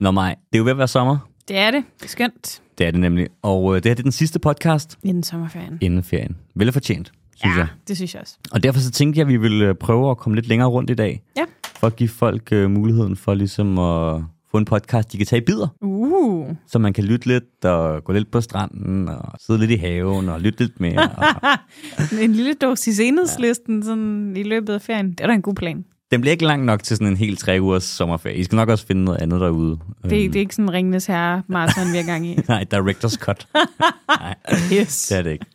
[0.00, 1.18] Nå mig, det er jo ved at være sommer.
[1.48, 1.84] Det er det.
[1.98, 2.62] Det er skønt.
[2.78, 3.26] Det er det nemlig.
[3.42, 5.78] Og øh, det her det er den sidste podcast Inden sommerferien.
[5.80, 6.36] inden ferien.
[6.54, 7.68] Velfortjent, synes ja, jeg.
[7.88, 8.36] det synes jeg også.
[8.52, 10.90] Og derfor så tænkte jeg, at vi ville øh, prøve at komme lidt længere rundt
[10.90, 11.22] i dag.
[11.36, 11.44] Ja.
[11.80, 15.42] For at give folk øh, muligheden for ligesom at få en podcast, de kan tage
[15.42, 15.68] i bidder.
[15.80, 16.48] Uh.
[16.66, 20.28] Så man kan lytte lidt og gå lidt på stranden og sidde lidt i haven
[20.28, 21.10] og lytte lidt mere.
[21.16, 25.10] Og En lille dosis enhedslisten sådan i løbet af ferien.
[25.10, 25.84] Det er da en god plan.
[26.10, 28.36] Den bliver ikke lang nok til sådan en helt tre ugers sommerferie.
[28.36, 29.78] I skal nok også finde noget andet derude.
[30.02, 32.34] Det, det er ikke sådan Ringnes Herre maraton, vi er gang i.
[32.48, 33.46] Nej, director's cut.
[34.20, 34.34] Nej,
[34.72, 35.06] Yes.
[35.08, 35.46] det er det ikke.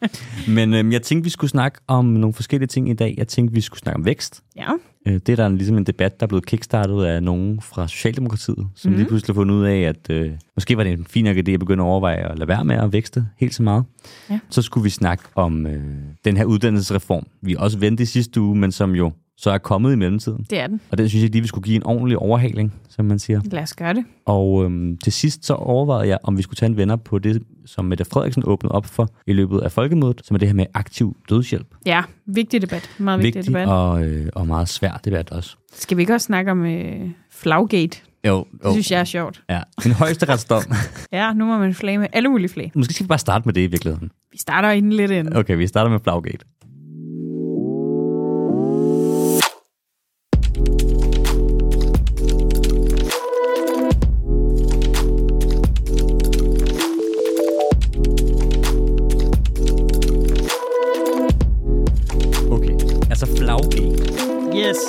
[0.48, 3.14] Men øhm, jeg tænkte, vi skulle snakke om nogle forskellige ting i dag.
[3.18, 4.44] Jeg tænkte, vi skulle snakke om vækst.
[4.58, 4.68] Ja.
[5.08, 8.58] Øh, Det er der ligesom en debat, der er blevet kickstartet af nogen fra Socialdemokratiet,
[8.58, 8.98] som mm-hmm.
[8.98, 11.52] lige pludselig har fundet ud af, at øh, måske var det en fin nok idé
[11.52, 13.84] at begynde at overveje at lade være med at vækste helt så meget.
[14.30, 14.40] Ja.
[14.50, 15.82] Så skulle vi snakke om øh,
[16.26, 19.94] den her uddannelsesreform, vi også vendte i sidste uge, men som jo så er kommet
[19.94, 20.46] i mellemtiden.
[20.50, 20.82] Det er den.
[20.92, 23.42] Og det synes jeg lige, vi skulle give en ordentlig overhaling, som man siger.
[23.52, 24.04] Lad os gøre det.
[24.26, 27.44] Og øhm, til sidst så overvejede jeg, om vi skulle tage en venner på det,
[27.66, 30.66] som Mette Frederiksen åbnede op for i løbet af folkemødet, som er det her med
[30.74, 31.68] aktiv dødshjælp.
[31.86, 32.90] Ja, vigtig debat.
[32.98, 33.68] Meget vigtig, Vigtig debat.
[33.68, 35.56] og, øh, og meget svær debat også.
[35.74, 37.98] Skal vi ikke også snakke om øh, flaggate?
[38.28, 39.44] Jo, Det synes jeg er sjovt.
[39.50, 40.64] Ja, en højesteretsdom.
[41.12, 42.72] Ja, nu må man flage med alle mulige flag.
[42.76, 44.12] Måske skal vi bare starte med det i virkeligheden.
[44.32, 45.34] Vi starter inden lidt ind.
[45.36, 46.46] Okay, vi starter med Flaggate.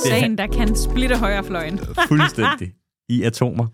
[0.08, 1.78] Sagen, der kan splitte højrefløjen.
[2.08, 2.72] fuldstændig
[3.08, 3.66] i atomer.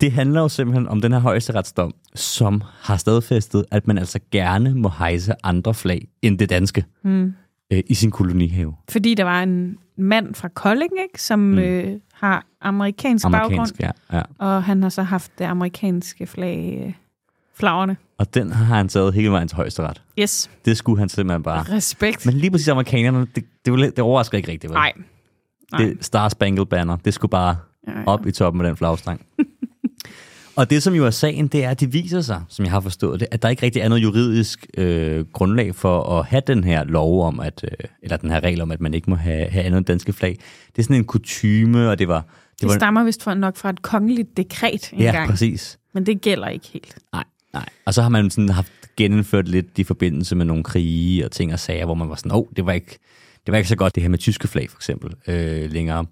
[0.00, 4.74] Det handler jo simpelthen om den her højesteretsdom, som har stadfæstet, at man altså gerne
[4.74, 7.32] må hejse andre flag end det danske Mm.
[7.72, 8.74] øh, i sin kolonihave.
[8.90, 11.58] Fordi der var en mand fra Kolding, ikke, som mm.
[11.58, 14.22] øh, har amerikansk, Amerikansk, baggrund, ja, ja.
[14.38, 16.92] og han har så haft det amerikanske flag, øh,
[17.54, 17.96] flagerne.
[18.18, 20.02] Og den har han taget hele vejen til højesteret.
[20.18, 21.62] Yes, Det skulle han simpelthen bare.
[21.62, 22.26] respekt.
[22.26, 24.70] Men lige præcis amerikanerne, det, det, det overrasker ikke rigtigt.
[24.70, 24.74] Vel?
[24.74, 24.92] Nej.
[25.72, 25.84] Nej.
[25.84, 27.56] Det Star Spangled Banner, det skulle bare
[27.86, 28.04] Ja, ja.
[28.06, 29.26] op i toppen af den flagstang.
[30.56, 32.80] og det, som jo er sagen, det er, at det viser sig, som jeg har
[32.80, 36.64] forstået det, at der ikke rigtig er noget juridisk øh, grundlag for at have den
[36.64, 37.70] her lov om, at, øh,
[38.02, 40.36] eller den her regel om, at man ikke må have, have andet end danske flag.
[40.76, 42.20] Det er sådan en kutyme, og det var...
[42.20, 45.78] Det, Det var stammer vist fra, nok fra et kongeligt dekret ja, engang, præcis.
[45.94, 46.98] men det gælder ikke helt.
[47.12, 47.68] Nej, nej.
[47.86, 51.52] Og så har man sådan haft genindført lidt i forbindelse med nogle krige og ting
[51.52, 52.98] og sager, hvor man var sådan, åh, oh, det var ikke,
[53.46, 56.06] det var ikke så godt det her med tyske flag for eksempel øh, længere.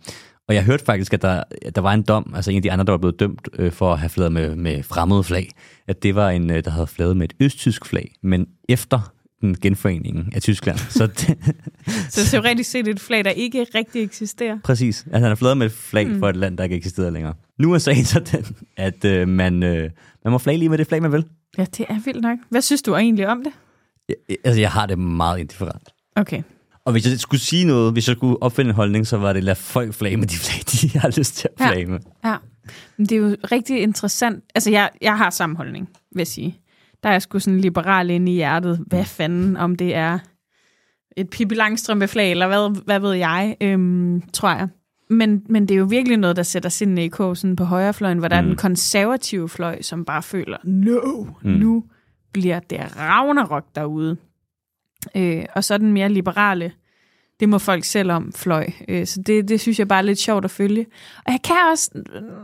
[0.48, 2.72] Og jeg hørte faktisk, at der, at der var en dom, altså en af de
[2.72, 5.50] andre, der var blevet dømt øh, for at have flaget med, med fremmede flag,
[5.88, 9.56] at det var en, øh, der havde flaget med et østtysk flag, men efter den
[9.60, 10.78] genforeningen af Tyskland.
[10.78, 11.38] Så det,
[12.08, 14.58] Så teoretisk set et flag, der ikke rigtig eksisterer.
[14.64, 16.18] præcis, altså han har flaget med et flag mm.
[16.18, 17.34] for et land, der ikke eksisterer længere.
[17.58, 19.90] Nu er sagen så den, at øh, man, øh,
[20.24, 21.24] man må flage lige med det flag, man vil.
[21.58, 22.38] Ja, det er vildt nok.
[22.50, 23.52] Hvad synes du egentlig om det?
[24.08, 25.88] Jeg, altså, jeg har det meget indifferent.
[26.16, 26.42] Okay.
[26.84, 29.44] Og hvis jeg skulle sige noget, hvis jeg skulle opfinde en holdning, så var det,
[29.44, 31.70] lad folk flage med de flag, de har lyst til at Ja.
[31.70, 31.98] flage med.
[32.24, 32.36] Ja,
[32.96, 34.44] men det er jo rigtig interessant.
[34.54, 36.58] Altså, jeg, jeg har samme holdning, vil jeg sige.
[37.02, 38.84] Der er jeg sgu sådan liberal inde i hjertet.
[38.86, 40.18] Hvad fanden, om det er
[41.16, 44.68] et Pippi Langstrømpe flag, eller hvad, hvad ved jeg, øhm, tror jeg.
[45.10, 48.28] Men, men det er jo virkelig noget, der sætter sindene i kåsen på højrefløjen, hvor
[48.28, 48.46] der mm.
[48.46, 51.50] er den konservative fløj, som bare føler, no, mm.
[51.50, 51.84] nu
[52.32, 54.16] bliver det ragnarok derude.
[55.14, 56.72] Øh, og så den mere liberale,
[57.40, 58.66] det må folk selv om fløj.
[58.88, 60.86] Øh, så det, det synes jeg bare er lidt sjovt at følge.
[61.26, 61.90] Og jeg kan også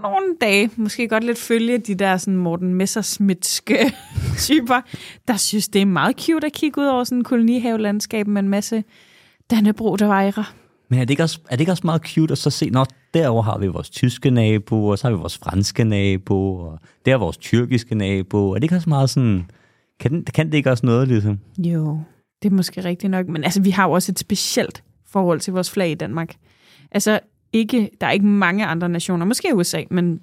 [0.02, 3.78] nogle dage måske godt lidt følge de der sådan Morten Messersmithske
[4.38, 4.80] typer,
[5.28, 8.48] der synes, det er meget cute at kigge ud over sådan en kolonihavelandskab med en
[8.48, 8.84] masse
[9.50, 10.54] Dannebro, der vejrer.
[10.88, 12.86] Men er det, ikke også, er det ikke også meget cute at så se, når
[13.14, 17.12] derover har vi vores tyske nabo, og så har vi vores franske nabo, og der
[17.12, 18.50] er vores tyrkiske nabo.
[18.50, 19.50] Er det ikke også meget sådan...
[20.00, 21.38] Kan, den- kan det ikke også noget, ligesom?
[21.58, 22.00] Jo,
[22.42, 23.28] det er måske rigtigt nok.
[23.28, 26.34] Men altså, vi har jo også et specielt forhold til vores flag i Danmark.
[26.92, 27.20] Altså,
[27.52, 30.20] ikke, der er ikke mange andre nationer, måske USA, men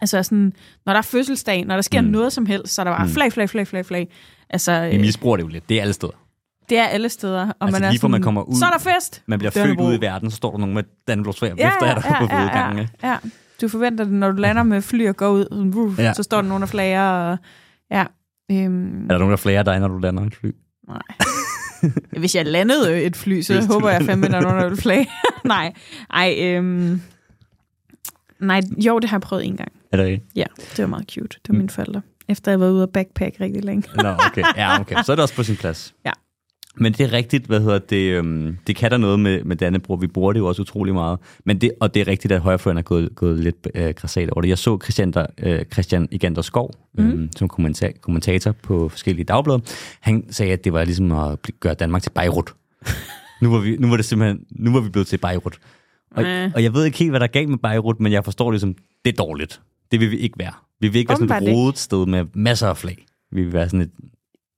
[0.00, 0.52] altså sådan,
[0.86, 2.06] når der er fødselsdag, når der sker mm.
[2.08, 4.08] noget som helst, så er der bare flag, flag, flag, flag, flag.
[4.50, 5.68] Altså, Vi øh, misbruger det jo lidt.
[5.68, 6.12] Det er alle steder.
[6.68, 7.40] det er alle steder.
[7.48, 9.22] Og Altså, man er lige fra man kommer ud- Så er der fest!
[9.26, 9.82] Man bliver Dannebro.
[9.84, 12.00] født ud i verden, så står der nogen med Dannebrogs flag, ja, efter er der
[12.00, 12.78] på fødegangen.
[12.78, 12.92] ikke?
[13.02, 13.16] ja, ja.
[13.60, 16.04] Du forventer det, når du lander med fly og går ud, sådan, uh, Ja.
[16.04, 16.12] ja.
[16.12, 17.02] så står der nogen der flager.
[17.10, 17.38] Og,
[17.90, 18.04] ja,
[18.50, 20.50] øhm, Er der nogen, der flager dig, når du lander et fly?
[20.88, 21.02] Nej.
[22.20, 24.68] Hvis jeg landede et fly, så Hvis håber jeg fandme, at der er nogen, der
[24.68, 25.08] vil flage.
[25.44, 25.72] nej,
[26.10, 27.00] ej, øhm,
[28.40, 29.72] nej, jo, det har jeg prøvet en gang.
[29.92, 30.30] Er det rigtigt?
[30.36, 30.44] Ja,
[30.76, 31.28] det var meget cute.
[31.28, 32.02] Det var mine forældre.
[32.28, 33.88] Efter jeg var ude og backpack rigtig længe.
[34.02, 34.42] Nå, okay.
[34.56, 34.96] Ja, okay.
[35.04, 35.94] Så er det også på sin plads.
[36.06, 36.10] Ja.
[36.80, 39.94] Men det er rigtigt, hvad hedder det, øhm, det kan der noget med, med Dannebro.
[39.94, 41.18] Vi bruger det jo også utrolig meget.
[41.44, 44.40] Men det, og det er rigtigt, at højrefløjen er gået, gået lidt øh, græsat over
[44.40, 44.48] det.
[44.48, 47.28] Jeg så Christian, der, øh, Christian Igander Skov, øh, mm.
[47.36, 49.62] som kommenta- kommentator på forskellige dagblade.
[50.00, 52.54] Han sagde, at det var ligesom at gøre Danmark til Beirut.
[53.42, 55.58] nu, var vi, nu var det simpelthen, nu var vi blevet til Beirut.
[56.10, 56.24] Og,
[56.54, 58.60] og jeg ved ikke helt, hvad der er galt med Beirut, men jeg forstår det
[58.60, 58.74] som,
[59.04, 59.60] det er dårligt.
[59.92, 60.52] Det vil vi ikke være.
[60.80, 63.06] Vi vil ikke være sådan et rodet sted med masser af flag.
[63.32, 63.90] Vi vil være sådan et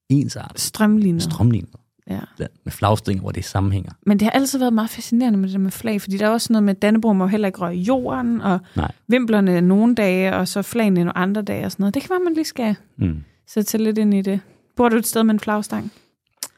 [0.09, 1.23] ensartet, Strømlignet.
[1.23, 1.69] strømlignet
[2.09, 2.19] Ja.
[2.63, 3.91] med flagstænger, hvor det sammenhænger.
[4.05, 6.53] Men det har altid været meget fascinerende med det med flag, fordi der er også
[6.53, 8.91] noget med, at Dannebro må heller ikke røre jorden, og Nej.
[9.07, 11.93] vimplerne nogle dage, og så flagene nogle andre dage og sådan noget.
[11.93, 13.23] Det kan være, man lige skal Mm.
[13.47, 14.39] sætte sig lidt ind i det.
[14.75, 15.91] Bor du et sted med en flagstang?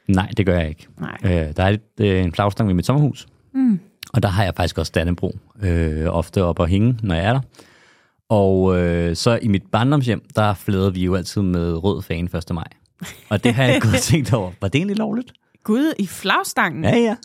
[0.08, 0.86] Nej, det gør jeg ikke.
[1.00, 1.18] Nej.
[1.24, 3.80] Øh, der er et, øh, en flagstang ved mit sommerhus, Mm.
[4.12, 7.32] og der har jeg faktisk også Dannebro, øh, ofte op at hænge, når jeg er
[7.32, 7.40] der.
[8.28, 12.54] Og øh, så i mit barndomshjem, der flæder vi jo altid med rød fan 1.
[12.54, 12.66] maj.
[13.28, 14.50] Og det har jeg godt tænkt over.
[14.60, 15.32] Var det egentlig lovligt?
[15.64, 16.84] Gud, i flagstangen?
[16.84, 17.16] Ja, ja.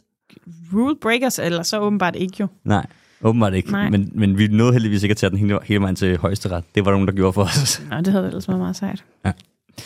[0.73, 2.47] Rule breakers, eller så åbenbart ikke jo.
[2.63, 2.85] Nej,
[3.21, 3.71] åbenbart ikke.
[3.71, 3.89] Nej.
[3.89, 6.63] Men, men vi nåede heldigvis ikke at tage den hele, hele vejen til højesteret.
[6.75, 7.81] Det var der nogen, der gjorde for os.
[7.89, 9.03] Nå, det havde ellers været meget sejt.
[9.25, 9.31] Ja.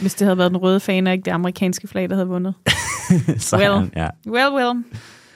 [0.01, 2.53] Hvis det havde været den røde fan, og ikke det amerikanske flag, der havde vundet.
[3.38, 4.07] Sejren, ja.
[4.27, 4.83] Well, well.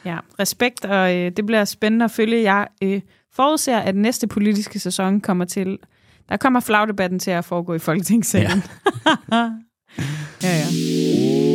[0.05, 2.43] Ja, respekt, og øh, det bliver spændende at følge.
[2.53, 3.01] Jeg øh,
[3.35, 5.77] forudser, at næste politiske sæson kommer til...
[6.29, 8.63] Der kommer flagdebatten til at foregå i Folketingssalen.
[9.31, 9.35] Ja.
[10.43, 11.54] ja, ja.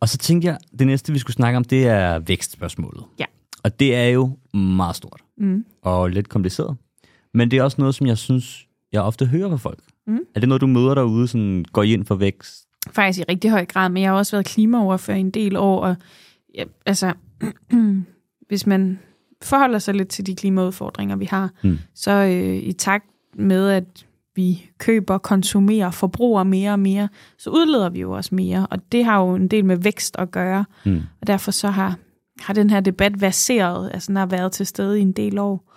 [0.00, 3.04] Og så tænkte jeg, det næste, vi skulle snakke om, det er vækstspørgsmålet.
[3.18, 3.24] Ja.
[3.64, 5.64] Og det er jo meget stort Mm.
[5.82, 6.76] og lidt kompliceret.
[7.34, 9.78] Men det er også noget, som jeg synes, jeg ofte hører fra folk.
[10.06, 10.18] Mm.
[10.34, 12.66] Er det noget, du møder derude, sådan går I ind for vækst?
[12.90, 15.96] Faktisk i rigtig høj grad, men jeg har også været klimaoverfører en del år, og
[16.54, 17.12] ja, altså,
[18.48, 18.98] hvis man
[19.42, 21.78] forholder sig lidt til de klimaudfordringer, vi har, Mm.
[21.94, 23.04] så øh, i takt
[23.34, 28.66] med, at vi køber, konsumerer, forbruger mere og mere, så udleder vi jo også mere,
[28.70, 31.02] og det har jo en del med vækst at gøre, Mm.
[31.20, 31.96] og derfor så har,
[32.40, 35.72] har den her debat verseret, altså den har været til stede i en del år,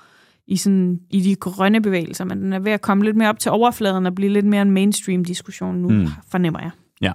[0.48, 3.40] i, sådan, i de grønne bevægelser, men den er ved at komme lidt mere op
[3.40, 6.08] til overfladen og blive lidt mere en mainstream diskussion nu, mm.
[6.32, 6.72] fornemmer jeg.
[7.02, 7.12] Ja,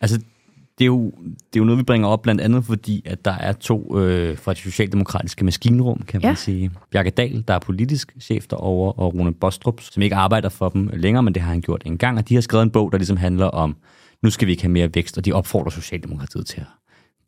[0.00, 0.20] altså
[0.80, 3.30] det er, jo, det er jo noget, vi bringer op blandt andet, fordi at der
[3.32, 6.34] er to øh, fra det socialdemokratiske maskinrum, kan man Ja.
[6.34, 6.70] sige.
[6.90, 10.90] Bjarke Dahl, der er politisk chef derovre, og Rune Bostrup, som ikke arbejder for dem
[10.92, 12.98] længere, men det har han gjort en gang, og de har skrevet en bog, der
[12.98, 13.76] ligesom handler om,
[14.22, 16.66] nu skal vi ikke have mere vækst, og de opfordrer Socialdemokratiet til at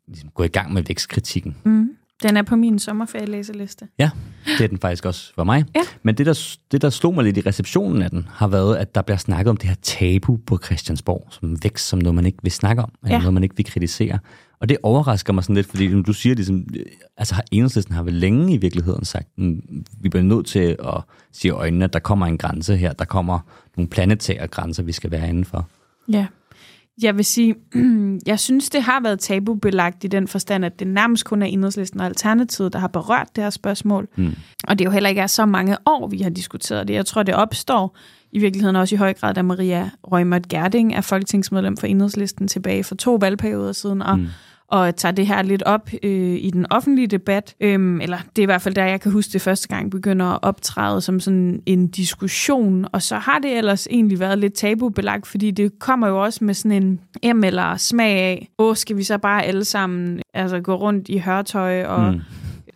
[0.07, 1.55] ligesom, gå i gang med vækstkritikken.
[1.63, 1.89] Mm.
[2.23, 3.87] Den er på min sommerferielæseliste.
[3.99, 4.09] Ja,
[4.57, 5.65] det er den faktisk også for mig.
[5.75, 5.81] Ja.
[6.03, 8.95] Men det der, det, der slog mig lidt i receptionen af den, har været, at
[8.95, 12.37] der bliver snakket om det her tabu på Christiansborg, som vækst som noget, man ikke
[12.43, 13.19] vil snakke om, eller Ja.
[13.19, 14.19] noget, man ikke vil kritisere.
[14.59, 16.85] Og det overrasker mig sådan lidt, fordi som du siger, ligesom, øh,
[17.17, 19.61] altså har enhedslisten har vel længe i virkeligheden sagt, mm,
[20.01, 23.39] vi bliver nødt til at sige øjnene, at der kommer en grænse her, der kommer
[23.77, 25.67] nogle planetære grænser, vi skal være indenfor.
[26.11, 26.25] Ja.
[27.01, 27.55] Jeg vil sige,
[28.25, 31.99] jeg synes, det har været tabubelagt i den forstand, at det nærmest kun er enhedslisten
[31.99, 34.07] og Alternativet, der har berørt det her spørgsmål.
[34.15, 34.35] Mm.
[34.67, 36.93] Og det er jo heller ikke er så mange år, vi har diskuteret det.
[36.93, 37.97] Jeg tror, det opstår
[38.31, 42.83] i virkeligheden også i høj grad, da Maria Rømert Gerding er folketingsmedlem for enhedslisten tilbage
[42.83, 44.27] for to valgperioder siden, og, mm.
[44.73, 47.55] Og tager det her lidt op øh, i den offentlige debat.
[47.59, 50.25] Øhm, eller det er i hvert fald der, jeg kan huske det første gang begynder
[50.25, 52.85] at optræde som sådan en diskussion.
[52.91, 56.53] Og så har det ellers egentlig været lidt tabubelagt, fordi det kommer jo også med
[56.53, 60.75] sådan en M eller smag af, åh, skal vi så bare alle sammen altså, gå
[60.75, 62.19] rundt i hørtøj og, Mm.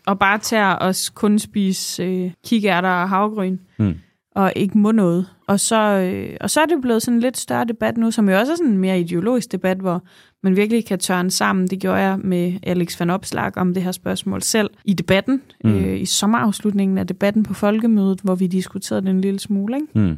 [0.05, 3.93] og bare tage os kun spise øh, kikærter og havgryn Mm.
[4.35, 5.25] og ikke må noget.
[5.47, 8.29] Og så, øh, og så er det blevet sådan en lidt større debat nu, som
[8.29, 10.03] jo også er sådan en mere ideologisk debat, hvor
[10.43, 11.67] man virkelig kan tørne sammen.
[11.67, 15.69] Det gjorde jeg med Alex van Opslag om det her spørgsmål selv i debatten, Mm.
[15.75, 19.75] øh, i sommerafslutningen af debatten på Folkemødet, hvor vi diskuterede det en lille smule.
[19.75, 19.87] Ikke?
[20.09, 20.17] Mm.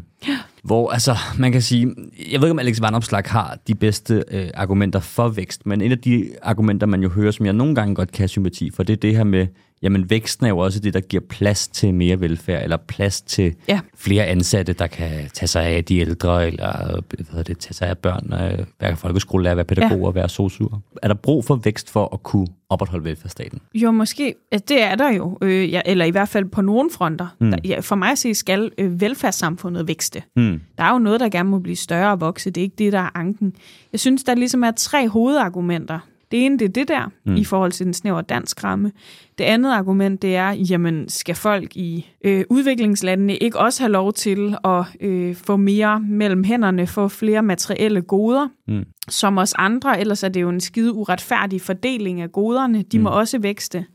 [0.64, 1.96] Hvor, altså, man kan sige,
[2.32, 5.92] jeg ved ikke, om Alex Vandopslag har de bedste øh, argumenter for vækst, men et
[5.92, 8.84] af de argumenter, man jo hører, som jeg nogle gange godt kan have sympati for,
[8.84, 9.48] det er det her med,
[9.82, 13.56] jamen væksten er jo også det, der giver plads til mere velfærd, eller plads til
[13.68, 13.80] Ja.
[13.96, 17.02] flere ansatte, der kan tage sig af de ældre, eller
[17.34, 20.20] hvad det, tage sig af børn, øh, være folkeskolelærer, være pædagoger, ja.
[20.20, 20.80] være sosuer.
[21.04, 23.60] Er der brug for vækst for at kunne opretholde velfærdsstaten?
[23.74, 24.36] Jo, måske.
[24.52, 25.38] Det er der jo.
[25.42, 27.28] Øh, ja, eller i hvert fald på nogle fronter.
[27.40, 27.46] Mm.
[27.46, 27.52] Mm.
[27.52, 30.24] Der, ja, for mig at se, skal øh, velfærdssamfundet vækste.
[30.36, 30.62] Hmm.
[30.78, 32.50] Der er jo noget, der gerne må blive større og vokse.
[32.50, 33.54] Det er ikke det, der er anken.
[33.92, 36.00] Jeg synes, der ligesom er tre hovedargumenter.
[36.32, 37.32] Det ene, det er det der, Mm.
[37.32, 37.36] mm.
[37.38, 38.92] i forhold til den snævre dansk ramme.
[39.38, 44.14] Det andet argument, det er, jamen, skal folk i øh, udviklingslandene ikke også have lov
[44.14, 48.86] til at øh, få mere mellem hænderne, få flere materielle goder, Mm.
[49.10, 50.00] som os andre?
[50.00, 52.82] Ellers er det jo en skide uretfærdig fordeling af goderne.
[52.82, 53.04] De mm.
[53.04, 53.86] må også vækste.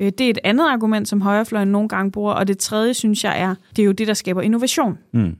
[0.00, 3.24] Øh, Det er et andet argument, som højrefløjen nogle gange bruger, og det tredje, synes
[3.24, 4.98] jeg, er, det er jo det, der skaber innovation.
[5.12, 5.36] Hmm.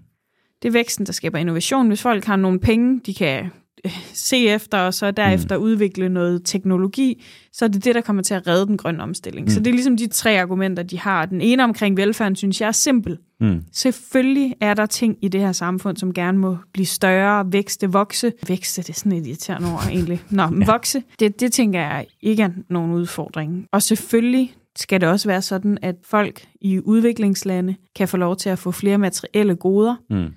[0.63, 1.89] Det er væksten, der skaber innovation.
[1.89, 3.51] Hvis folk har nogle penge, de kan
[4.13, 5.65] se efter, og så derefter mm.
[5.65, 9.45] udvikle noget teknologi, så er det det, der kommer til at redde den grønne omstilling.
[9.45, 9.51] Mm.
[9.51, 11.27] Så det er ligesom de tre argumenter, de har.
[11.27, 13.19] Den ene omkring velfærden, synes jeg er simpel.
[13.41, 13.63] Mm.
[13.73, 18.33] Selvfølgelig er der ting i det her samfund, som gerne må blive større, vækste, vokse.
[18.49, 20.23] Vækste, det er sådan et irriterende ord egentlig.
[20.31, 20.73] Nå, men ja.
[20.73, 23.67] vokse, det, det tænker jeg ikke er nogen udfordring.
[23.73, 28.51] Og selvfølgelig skal det også være sådan, at folk i udviklingslande kan få lov til
[28.51, 29.97] at få flere materielle goder.
[30.11, 30.29] Mm.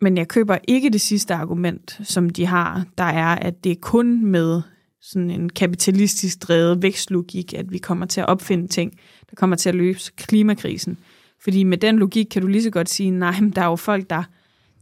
[0.00, 3.76] Men jeg køber ikke det sidste argument, som de har, der er, at det er
[3.80, 4.62] kun med
[5.00, 8.92] sådan en kapitalistisk drevet vækstlogik, at vi kommer til at opfinde ting,
[9.30, 10.98] der kommer til at løse klimakrisen.
[11.42, 13.76] Fordi med den logik kan du lige så godt sige, nej, men der er jo
[13.76, 14.22] folk, der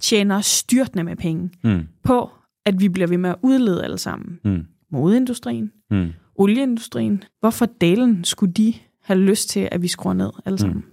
[0.01, 1.83] tjener styrtende med penge mm.
[2.03, 2.31] på,
[2.65, 4.41] at vi bliver ved med at udlede alle sammen.
[4.45, 4.67] Mm.
[4.91, 6.13] Modeindustrien, mm.
[6.35, 7.25] olieindustrien.
[7.41, 10.77] Hvorfor delen skulle de have lyst til, at vi skruer ned alle sammen?
[10.77, 10.85] Mm.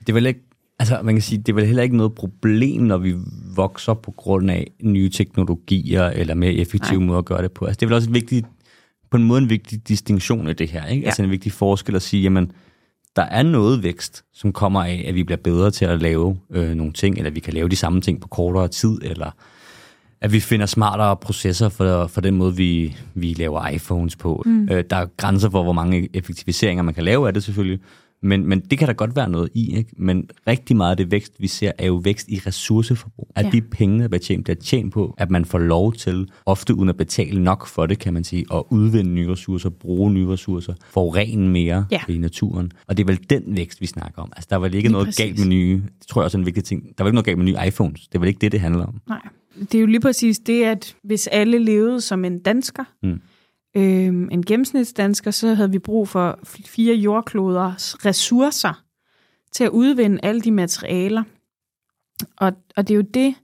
[0.00, 0.49] Det er vel ikke
[0.80, 3.14] Altså, man kan sige, det er vel heller ikke noget problem, når vi
[3.56, 7.06] vokser på grund af nye teknologier eller mere effektive Nej.
[7.06, 7.64] måder at gøre det på.
[7.64, 8.46] Altså, det er vel også et vigtigt,
[9.10, 10.86] på en måde en vigtig distinktion af det her.
[10.86, 11.02] Ikke?
[11.02, 11.06] Ja.
[11.06, 12.52] Altså en vigtig forskel at sige, jamen,
[13.16, 16.74] der er noget vækst, som kommer af, at vi bliver bedre til at lave øh,
[16.74, 19.30] nogle ting, eller vi kan lave de samme ting på kortere tid, eller
[20.20, 24.42] at vi finder smartere processer for, for den måde, vi, vi laver iPhones på.
[24.46, 24.68] Mm.
[24.70, 27.80] Øh, der er grænser for, hvor mange effektiviseringer man kan lave af det selvfølgelig,
[28.22, 29.90] men, men det kan der godt være noget i, ikke?
[29.96, 33.30] Men rigtig meget af det vækst, vi ser, er jo vækst i ressourceforbrug.
[33.36, 33.50] At ja.
[33.50, 36.88] de penge, der bliver tjent, bliver tjent på, at man får lov til, ofte uden
[36.88, 40.74] at betale nok for det, kan man sige, at udvinde nye ressourcer, bruge nye ressourcer,
[40.90, 42.00] forurene mere ja.
[42.08, 42.72] i naturen.
[42.86, 44.32] Og det er vel den vækst, vi snakker om.
[44.36, 45.24] Altså, der er vel ikke Lige noget præcis.
[45.26, 47.14] galt med nye, det tror jeg også er en vigtig ting, der er vel ikke
[47.14, 48.08] noget galt med nye iPhones.
[48.08, 49.00] Det er vel ikke det, det handler om.
[49.08, 49.20] Nej.
[49.60, 53.20] Det er jo lige præcis det, at hvis alle levede som en dansker, mm
[53.76, 58.84] øh, en gennemsnitsdansker, så havde vi brug for fire jordkloders ressourcer
[59.52, 61.22] til at udvinde alle de materialer.
[62.36, 63.34] Og, og det er jo det,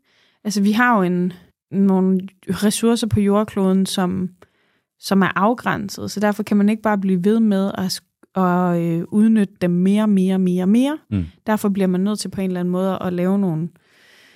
[0.45, 1.33] altså vi har jo en,
[1.71, 4.31] nogle ressourcer på jordkloden, som,
[4.99, 8.01] som er afgrænset, så derfor kan man ikke bare blive ved med at,
[8.43, 10.99] at øh, udnytte dem mere, mere, mere, mere.
[11.11, 11.25] Mm.
[11.47, 13.69] Derfor bliver man nødt til på en eller anden måde at lave nogle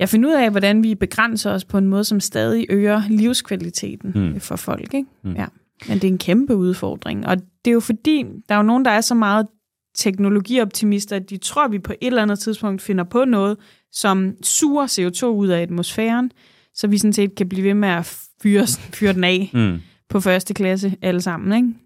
[0.00, 4.12] jeg finder ud af, hvordan vi begrænser os på en måde, som stadig øger livskvaliteten
[4.14, 4.40] mm.
[4.40, 4.94] for folk.
[4.94, 5.08] Ikke?
[5.22, 5.32] Mm.
[5.32, 5.46] Ja.
[5.88, 7.26] Men det er en kæmpe udfordring.
[7.26, 9.46] Og det er jo fordi, der er jo nogen, der er så meget
[9.94, 13.56] teknologioptimister, at de tror, at vi på et eller andet tidspunkt finder på noget,
[13.92, 16.30] som suger CO2 ud af atmosfæren,
[16.74, 18.66] så vi sådan set kan blive ved med at fyre,
[18.98, 19.80] fyre den af mm.
[20.08, 21.52] på første klasse alle sammen.
[21.56, 21.78] Ikke?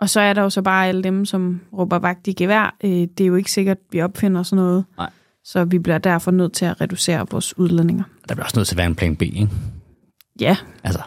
[0.00, 2.76] Og så er der jo så bare alle dem, som råber vagt i gevær.
[2.84, 4.84] Øh, det er jo ikke sikkert, at vi opfinder sådan noget.
[4.98, 5.10] Nej.
[5.44, 8.04] Så vi bliver derfor nødt til at reducere vores udledninger.
[8.28, 9.48] Der bliver også nødt til at være en plan B, ikke?
[10.40, 10.56] Ja.
[10.84, 11.02] Altså,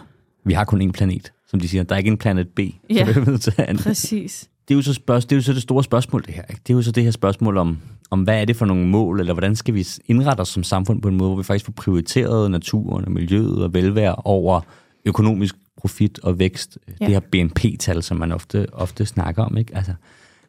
[0.50, 1.84] vi har kun én planet, som de siger.
[1.84, 2.60] Der er ikke en planet B.
[2.89, 4.50] Ja, så præcis.
[4.68, 6.44] Det er, jo så spørg- det er jo så det store spørgsmål, det her.
[6.50, 6.62] Ikke?
[6.68, 7.77] Det er jo så det her spørgsmål om,
[8.12, 11.01] om, hvad er det for nogle mål, eller hvordan skal vi indrette os som samfund
[11.01, 14.62] på en måde, hvor vi faktisk får prioriteret naturen og miljøet og velvære over
[15.06, 16.77] økonomisk profit og vækst.
[17.01, 17.06] Ja.
[17.06, 19.58] Det her BNP-tal, som man ofte, ofte snakker om.
[19.58, 19.75] Ikke?
[19.75, 19.94] Altså,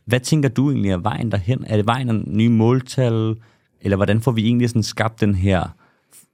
[0.05, 1.65] hvad tænker du egentlig er vejen derhen?
[1.67, 3.35] Er det vejen af nye måltal,
[3.81, 5.75] eller hvordan får vi egentlig sådan skabt den her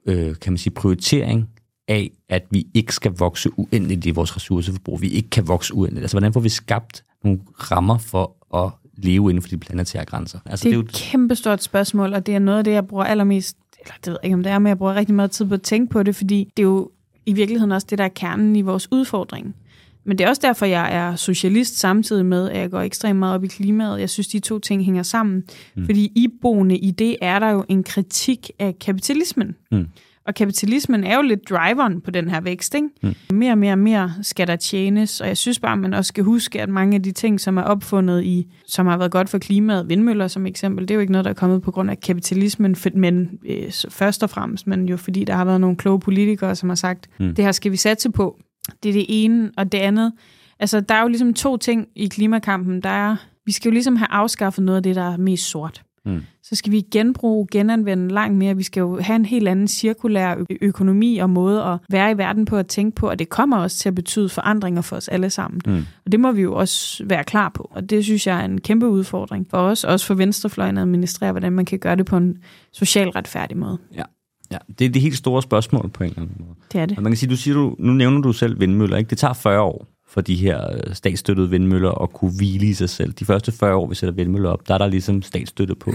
[0.05, 1.49] øh, kan man sige, prioritering
[1.87, 5.01] af, at vi ikke skal vokse uendeligt i vores ressourceforbrug.
[5.01, 6.03] Vi ikke kan vokse uendeligt.
[6.03, 10.39] Altså, hvordan får vi skabt nogle rammer for at leve inden for de planetære grænser?
[10.45, 12.71] Altså, det er, det er jo et kæmpestort spørgsmål, og det er noget af det,
[12.71, 15.15] jeg bruger allermest, eller det ved jeg ikke, om det er, men jeg bruger rigtig
[15.15, 16.91] meget tid på at tænke på det, fordi det er jo
[17.25, 19.55] i virkeligheden også det, der er kernen i vores udfordring.
[20.03, 23.35] Men det er også derfor, jeg er socialist samtidig med, at jeg går ekstremt meget
[23.35, 23.99] op i klimaet.
[23.99, 25.43] Jeg synes, de to ting hænger sammen.
[25.75, 25.85] Mm.
[25.85, 29.55] Fordi iboende i det er der jo en kritik af kapitalismen.
[29.71, 29.87] Mm.
[30.27, 32.75] Og kapitalismen er jo lidt driveren på den her vækst.
[32.75, 32.87] Ikke?
[33.03, 33.15] Mm.
[33.33, 36.09] Mere og mere og mere skal der tjenes, og jeg synes bare, at man også
[36.09, 39.29] skal huske, at mange af de ting, som er opfundet i, som har været godt
[39.29, 41.91] for klimaet, vindmøller som eksempel, det er jo ikke noget, der er kommet på grund
[41.91, 45.99] af kapitalismen, men øh, først og fremmest, men jo fordi der har været nogle kloge
[45.99, 47.35] politikere, som har sagt, mm.
[47.35, 48.37] det her skal vi satse på.
[48.83, 50.13] Det er det ene, og det andet.
[50.59, 52.81] Altså, der er jo ligesom to ting i klimakampen.
[52.81, 53.15] Der er,
[53.45, 55.83] vi skal jo ligesom have afskaffet noget af det, der er mest sort.
[56.05, 56.21] Mm.
[56.43, 58.57] Så skal vi genbruge, genanvende langt mere.
[58.57, 62.45] Vi skal jo have en helt anden cirkulær økonomi og måde at være i verden
[62.45, 65.29] på at tænke på, og det kommer også til at betyde forandringer for os alle
[65.29, 65.61] sammen.
[65.67, 65.85] Mm.
[66.05, 68.61] Og det må vi jo også være klar på, og det synes jeg er en
[68.61, 72.17] kæmpe udfordring for os, også for venstrefløjen at administrere, hvordan man kan gøre det på
[72.17, 72.37] en
[72.73, 73.77] social retfærdig måde.
[73.95, 74.03] Ja.
[74.51, 76.55] Ja, det er det helt store spørgsmål på en eller anden måde.
[76.71, 76.97] Det er det.
[76.97, 79.09] Og man kan sige, du siger, du, nu nævner du selv vindmøller, ikke?
[79.09, 82.89] Det tager 40 år for de her øh, statsstøttede vindmøller at kunne hvile i sig
[82.89, 83.13] selv.
[83.13, 85.91] De første 40 år, vi sætter vindmøller op, der er der ligesom statsstøtte på.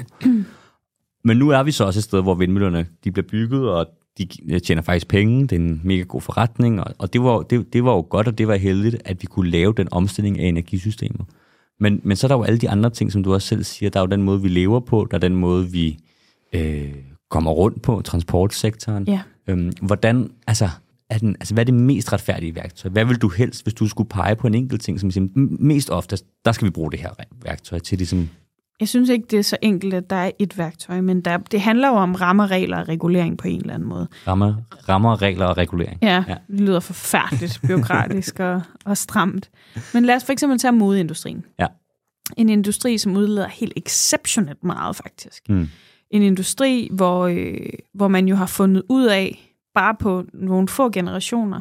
[1.24, 3.86] Men nu er vi så også et sted, hvor vindmøllerne de bliver bygget, og
[4.18, 5.42] de øh, tjener faktisk penge.
[5.42, 8.28] Det er en mega god forretning, og, og det, var, det, det var jo godt,
[8.28, 11.26] og det var heldigt, at vi kunne lave den omstilling af energisystemet.
[11.80, 13.90] Men, men så er der jo alle de andre ting, som du også selv siger.
[13.90, 15.98] Der er jo den måde, vi lever på, der er den måde, vi
[16.52, 16.94] øh,
[17.30, 19.04] kommer rundt på, transportsektoren.
[19.08, 19.20] Ja.
[19.46, 20.68] Øhm, hvordan, altså,
[21.12, 22.90] er den, altså, hvad er det mest retfærdige værktøj?
[22.90, 25.28] Hvad vil du helst, hvis du skulle pege på en enkelt ting, som siger,
[25.60, 27.10] mest ofte, der skal vi bruge det her
[27.44, 28.28] værktøj til ligesom
[28.82, 31.60] jeg synes ikke, det er så enkelt, at der er et værktøj, men der, det
[31.60, 34.08] handler jo om rammer, regler og regulering på en eller anden måde.
[34.26, 34.54] Rammer,
[34.88, 35.98] rammer regler og regulering.
[36.02, 36.34] Ja, ja.
[36.50, 39.50] det lyder forfærdeligt byråkratisk og, og stramt.
[39.94, 41.44] Men lad os for eksempel tage modeindustrien.
[41.58, 41.66] Ja.
[42.36, 45.48] En industri, som udleder helt exceptionelt meget, faktisk.
[45.48, 45.68] Mm.
[46.10, 47.56] En industri, hvor, øh,
[47.94, 51.60] hvor man jo har fundet ud af, bare på nogle få generationer,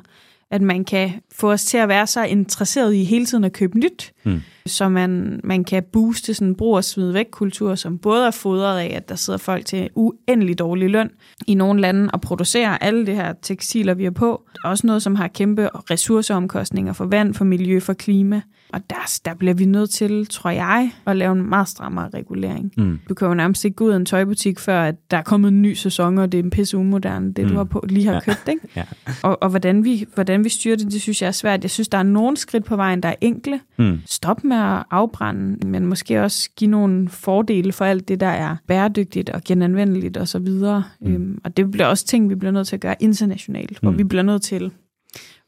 [0.51, 3.79] at man kan få os til at være så interesseret i hele tiden at købe
[3.79, 7.97] nyt, mm så man, man kan booste sådan en brug og smide væk kultur, som
[7.97, 11.09] både er fodret af, at der sidder folk til uendelig dårlig løn
[11.47, 14.43] i nogle lande og producerer alle det her tekstiler, vi har på.
[14.63, 18.41] Også noget, som har kæmpe ressourceomkostninger for vand, for miljø, for klima.
[18.73, 22.71] Og der, der bliver vi nødt til, tror jeg, at lave en meget strammere regulering.
[22.77, 22.99] Mm.
[23.09, 25.51] Du kan jo nærmest ikke gå ud af en tøjbutik, før at der er kommet
[25.51, 27.51] en ny sæson, og det er en pisse umoderne, det mm.
[27.51, 28.19] du har på, lige har ja.
[28.19, 28.47] købt.
[28.47, 28.61] Ikke?
[28.75, 28.83] ja.
[29.23, 31.63] Og, og hvordan, vi, hvordan vi styrer det, det synes jeg er svært.
[31.63, 33.59] Jeg synes, der er nogle skridt på vejen, der er enkle.
[33.77, 33.99] Mm.
[34.05, 38.55] Stop med at afbrænde, men måske også give nogle fordele for alt det, der er
[38.67, 40.47] bæredygtigt og genanvendeligt osv.
[40.63, 41.13] Og, mm.
[41.13, 43.97] øhm, og det bliver også ting, vi bliver nødt til at gøre internationalt, hvor Mm.
[43.97, 44.71] vi bliver nødt til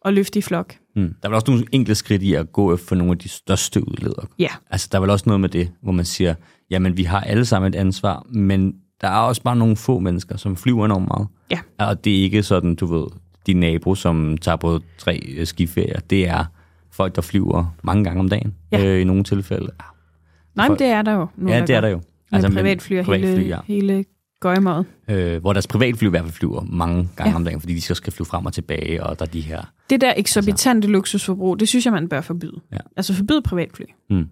[0.05, 0.75] at løfte i flok.
[0.95, 1.01] Mm.
[1.01, 3.87] Der er vel også nogle enkle skridt i at gå efter nogle af de største
[3.87, 4.25] udledere.
[4.39, 4.47] Ja.
[4.69, 6.35] Altså, der er vel også noget med det, hvor man siger,
[6.69, 10.37] jamen, vi har alle sammen et ansvar, men der er også bare nogle få mennesker,
[10.37, 11.27] som flyver enormt meget.
[11.51, 11.59] Ja.
[11.79, 13.07] Og det er ikke sådan, du ved,
[13.47, 15.99] din nabo, som tager på tre skiferier.
[15.99, 16.45] Det er
[16.93, 18.85] folk, der flyver mange gange om dagen, Ja.
[18.85, 19.69] øh, i nogle tilfælde.
[20.55, 21.27] Nej, men det er der jo.
[21.37, 22.01] Nogle, Ja, det er der jo.
[22.31, 23.57] Altså, med privatfly og hele, privatfly, ja.
[23.67, 24.05] hele
[24.39, 24.85] gøjmåret.
[25.09, 27.35] øh, hvor deres privatfly i hvert fald flyver mange gange Ja.
[27.35, 29.61] om dagen, fordi de så skal flyve frem og tilbage, og der er de her...
[29.89, 32.61] Det der eksorbitante luksusforbrug, det synes jeg, man bør forbyde.
[32.71, 32.77] Ja.
[32.97, 33.83] Altså forbyde privatfly.
[34.09, 34.25] Mm.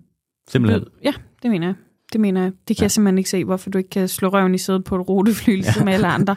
[0.49, 0.83] Simpelthen.
[1.03, 1.13] Ja,
[1.43, 1.75] det mener jeg.
[2.13, 2.51] Det mener jeg.
[2.67, 2.81] Det kan Ja.
[2.81, 2.83] ja.
[2.85, 5.49] jeg simpelthen ikke se, hvorfor du ikke kan slå røven i sædet på et rutefly,
[5.61, 6.35] ligesom alle andre.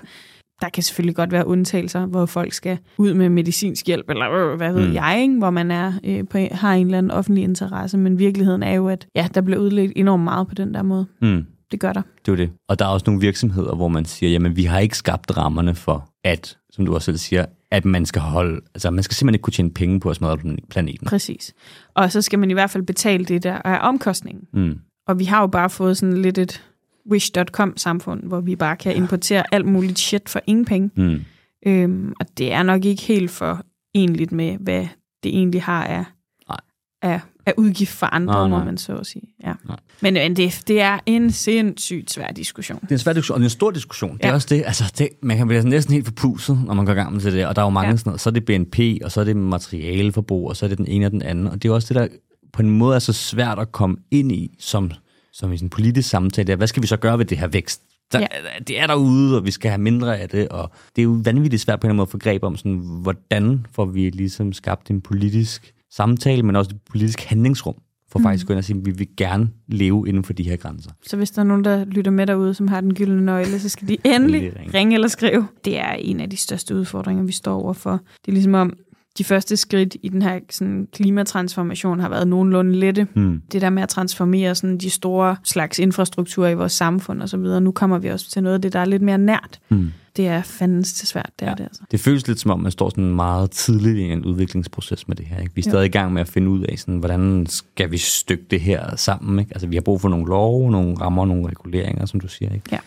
[0.60, 4.56] Der kan selvfølgelig godt være undtagelser, hvor folk skal ud med medicinsk hjælp, eller øh,
[4.56, 4.94] hvad ved Mm.
[4.94, 5.38] jeg, ikke?
[5.38, 7.98] hvor man er øh, på, har en eller anden offentlig interesse.
[7.98, 11.06] Men virkeligheden er jo, at ja, der bliver udledt enormt meget på den der måde.
[11.22, 11.46] Mm.
[11.70, 12.02] Det gør der.
[12.26, 12.50] Det er det.
[12.68, 15.74] Og der er også nogle virksomheder, hvor man siger, jamen vi har ikke skabt rammerne
[15.74, 19.34] for, at, som du også selv siger, at man skal holde, altså man skal simpelthen
[19.34, 20.38] ikke kunne tjene penge på at smadre
[20.70, 21.06] planeten.
[21.06, 21.54] Præcis.
[21.94, 24.44] Og så skal man i hvert fald betale det, der er omkostningen.
[24.52, 24.78] Mm.
[25.08, 26.62] Og vi har jo bare fået sådan lidt et
[27.10, 30.90] wish.com-samfund, hvor vi bare kan importere alt muligt shit for ingen penge.
[30.96, 31.20] Mm.
[31.66, 33.64] Øhm, og det er nok ikke helt for
[33.94, 34.86] enligt med, hvad
[35.22, 36.04] det egentlig har af,
[36.48, 36.58] Nej.
[37.02, 38.64] af, af udgift for andre, Nej, må nej.
[38.64, 39.22] man så at sige.
[39.44, 39.52] Ja.
[39.68, 39.76] Nej.
[40.00, 42.78] Men, men det, det er en sindssygt svær diskussion.
[42.80, 44.16] Det er en svær diskussion, og det er en stor diskussion.
[44.16, 44.34] Det er Ja.
[44.34, 47.12] også det, altså det, man kan blive næsten helt forpusset, når man går i gang
[47.12, 47.90] med det der, og der er jo mange ja.
[47.92, 47.96] Ja.
[47.96, 48.20] sådan noget.
[48.20, 51.06] Så er det BNP, og så er det materialeforbrug, og så er det den ene
[51.06, 51.46] og den anden.
[51.46, 52.16] Og det er også det, der
[52.52, 54.90] på en måde er så svært at komme ind i, som,
[55.34, 56.46] som i sådan en politisk samtale.
[56.46, 56.56] Der.
[56.56, 57.82] Hvad skal vi så gøre ved det her vækst?
[58.12, 58.26] Der, ja.
[58.68, 61.62] Det er derude, og vi skal have mindre af det, og det er jo vanvittigt
[61.62, 64.52] svært på en eller anden måde at få greb om, sådan, hvordan får vi ligesom
[64.52, 67.74] skabt en politisk samtale, men også et politisk handlingsrum,
[68.10, 68.24] for mm.
[68.24, 70.56] faktisk at gå ind og sige, at vi vil gerne leve inden for de her
[70.56, 70.90] grænser.
[71.06, 73.68] Så hvis der er nogen, der lytter med derude, som har den gyldne nøgle, så
[73.68, 74.78] skal de endelig Endelig ringe.
[74.78, 75.46] ringe eller skrive.
[75.64, 78.00] Det er en af de største udfordringer, vi står overfor.
[78.24, 78.72] Det er ligesom om,
[79.18, 83.06] de første skridt i den her sådan, klimatransformation har været nogenlunde lette.
[83.14, 83.42] Hmm.
[83.52, 87.36] Det der med at transformere sådan, de store slags infrastrukturer i vores samfund og så
[87.36, 87.60] videre.
[87.60, 89.60] Nu kommer vi også til noget af det, der er lidt mere nært.
[89.68, 89.92] Hmm.
[90.16, 91.50] Det er fandens til svært, det Ja.
[91.50, 91.82] er det altså.
[91.90, 95.26] Det føles lidt som om, man står sådan meget tidligt i en udviklingsproces med det
[95.26, 95.38] her.
[95.40, 95.54] Ikke?
[95.54, 95.70] Vi er Jo.
[95.70, 98.96] stadig i gang med at finde ud af, sådan, hvordan skal vi stykke det her
[98.96, 99.38] sammen.
[99.38, 99.50] Ikke?
[99.54, 102.52] Altså, vi har brug for nogle love, nogle rammer, nogle reguleringer, som du siger.
[102.54, 102.64] Ikke?
[102.72, 102.78] Ja.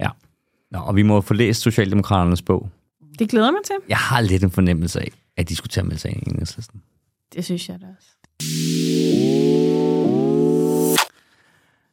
[0.00, 0.08] ja.
[0.72, 2.68] Nå, og vi må få læst Socialdemokraternes bog.
[3.18, 3.74] Det glæder mig til.
[3.88, 6.82] Jeg har lidt en fornemmelse af, at de skulle tage med sig i enhedslisten.
[7.34, 8.08] Det synes jeg da også.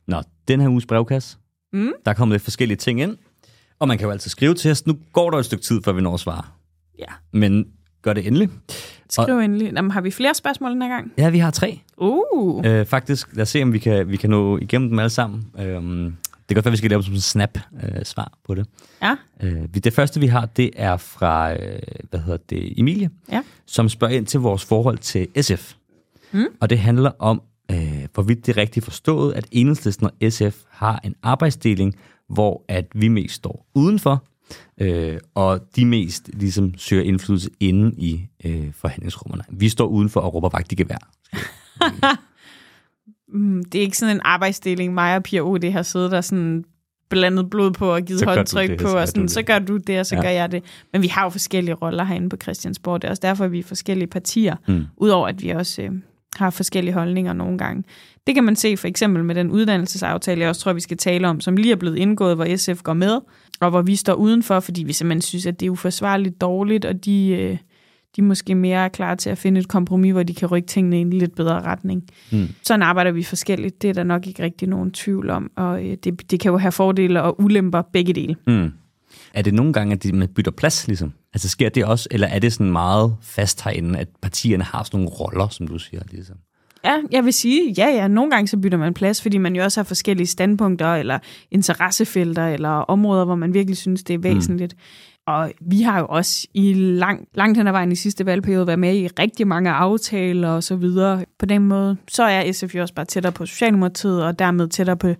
[0.08, 1.38] Nå, den her uges brevkasse,
[1.74, 1.92] Mm.
[2.06, 3.18] der er kommet lidt forskellige ting ind.
[3.80, 4.88] Og man kan jo altid skrive til os.
[4.88, 6.44] Nu går der et stykke tid, før vi når at svare.
[7.00, 7.06] Ja.
[7.32, 7.66] Men
[8.02, 8.50] gør det endelig.
[9.10, 9.72] Skriv endelig.
[9.76, 11.12] Jamen, har vi flere spørgsmål den her gang?
[11.18, 11.80] Ja, vi har tre.
[11.98, 12.66] Uh.
[12.66, 15.48] Øh, faktisk, lad os se, om vi kan, vi kan nå igennem dem alle sammen.
[15.60, 16.16] Øhm,
[16.50, 18.68] kan godt være, vi skal lave som en snap-svar på det.
[19.02, 19.16] Ja.
[19.44, 23.42] Øh, det første, vi har, det er fra, øh, hvad hedder det, Emilie, Ja.
[23.66, 25.74] som spørger ind til vores forhold til SF.
[26.32, 26.46] Mm.
[26.62, 31.00] Og det handler om, øh, hvorvidt det er rigtigt forstået, at Enhedslisten og SF har
[31.04, 31.96] en arbejdsdeling,
[32.30, 34.24] hvor at vi mest står udenfor,
[34.82, 39.44] øh, og de mest ligesom søger indflydelse inde i øh, forhandlingsrummerne.
[39.50, 40.98] Vi står udenfor og råber vagt i gevær.
[43.34, 45.58] Mm, det er ikke sådan en arbejdsdeling, mig og Pia O.
[45.58, 46.64] det har siddet der sådan
[47.10, 49.78] blandet blod på og givet Så håndtryk det, på, så og sådan, så gør du
[49.78, 50.22] det, og så ja.
[50.22, 50.64] gør jeg det.
[50.94, 53.02] Men vi har jo forskellige roller herinde på Christiansborg.
[53.02, 54.86] Det er også derfor, at vi er forskellige partier, Mm.
[54.98, 55.92] udover at vi også øh,
[56.36, 57.84] har forskellige holdninger nogle gange.
[58.28, 61.28] Det kan man se for eksempel med den uddannelsesaftale, jeg også tror, vi skal tale
[61.28, 63.20] om, som lige er blevet indgået, hvor SF går med,
[63.62, 67.06] og hvor vi står udenfor, fordi vi simpelthen synes, at det er uforsvarligt dårligt, og
[67.06, 67.58] de, øh,
[68.16, 70.98] de måske mere er klar til at finde et kompromis, hvor de kan rykke tingene
[70.98, 72.04] i en lidt bedre retning.
[72.32, 72.48] Mm.
[72.64, 73.82] Sådan arbejder vi forskelligt.
[73.82, 76.58] Det er der nok ikke rigtig nogen tvivl om, og øh, det, det kan jo
[76.58, 78.36] have fordele og ulemper begge dele.
[78.48, 78.72] Mm.
[79.34, 81.14] Er det nogle gange, at de bytter plads, ligesom?
[81.34, 84.98] Altså sker det også, eller er det sådan meget fast herinde, at partierne har sådan
[84.98, 86.36] nogle roller, som du siger, ligesom?
[86.86, 89.64] Ja, jeg vil sige, ja, ja, nogle gange så bytter man plads, fordi man jo
[89.64, 91.20] også har forskellige standpunkter, eller
[91.52, 94.76] interessefelter, eller områder, hvor man virkelig synes, det er væsentligt.
[95.30, 98.80] Og vi har jo også i lang, langt hen ad vejen i sidste valgperiode været
[98.80, 101.26] med i rigtig mange aftaler og så videre.
[101.40, 104.98] På den måde, så er SF jo også bare tættere på Socialdemokratiet, og dermed tættere
[104.98, 105.14] på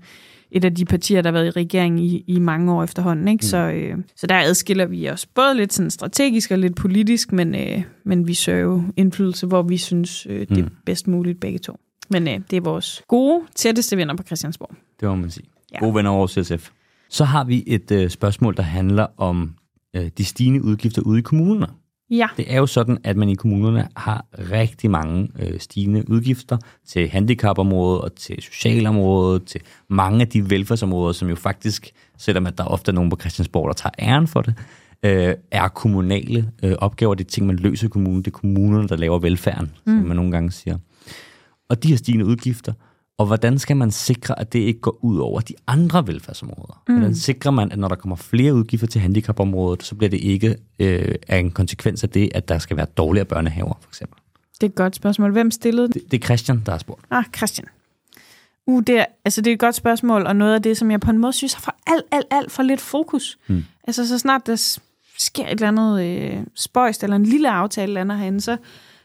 [0.52, 3.28] et af de partier, der har været i regering i, i mange år efterhånden.
[3.28, 3.42] Ikke?
[3.42, 3.48] Mm.
[3.48, 7.56] Så, øh, så der adskiller vi os både lidt sådan strategisk og lidt politisk, men,
[7.56, 10.70] øh, men vi søger jo indflydelse, hvor vi synes, øh, det er mm.
[10.86, 11.80] bedst muligt begge to.
[12.10, 14.76] Men øh, det er vores gode, tætteste venner på Christiansborg.
[15.00, 15.46] Det må man sige.
[15.74, 15.80] Ja.
[15.80, 16.70] Gode venner over SF.
[17.10, 19.54] Så har vi et øh, spørgsmål, der handler om
[19.96, 21.68] øh, de stigende udgifter ude i kommunerne.
[22.12, 22.28] Ja.
[22.38, 27.10] Det er jo sådan, at man i kommunerne har rigtig mange øh, stigende udgifter til
[27.10, 32.64] handicapområdet og til socialområdet, til mange af de velfærdsområder, som jo faktisk, selvom at der
[32.64, 34.54] ofte er nogen på Christiansborg, der tager æren for det,
[35.04, 37.16] øh, er kommunale øh, opgaver.
[37.16, 38.22] Det er ting, man løser i kommunen.
[38.22, 40.00] Det er kommunerne, der laver velfærden, mm.
[40.00, 40.78] som man nogle gange siger.
[41.70, 42.74] Og de her stigende udgifter,
[43.20, 46.84] og hvordan skal man sikre, at det ikke går ud over de andre velfærdsområder?
[46.88, 46.98] Mm.
[46.98, 50.56] Hvordan sikrer man, at når der kommer flere udgifter til handicapområdet, så bliver det ikke
[50.80, 54.20] øh, af en konsekvens af det, at der skal være dårligere børnehaver, for eksempel?
[54.54, 55.32] Det er et godt spørgsmål.
[55.32, 55.94] Hvem stillede det?
[55.94, 57.06] Det, det er Christian, der har spurgt.
[57.12, 57.68] Ah, Christian.
[58.66, 61.00] Uh, det er, altså det er et godt spørgsmål, og noget af det, som jeg
[61.00, 63.38] på en måde synes har for alt, alt, alt for lidt fokus.
[63.48, 63.64] Mm.
[63.84, 64.80] Altså så snart der
[65.18, 68.58] sker et eller andet øh, spøjst, eller en lille aftale lander herinde, så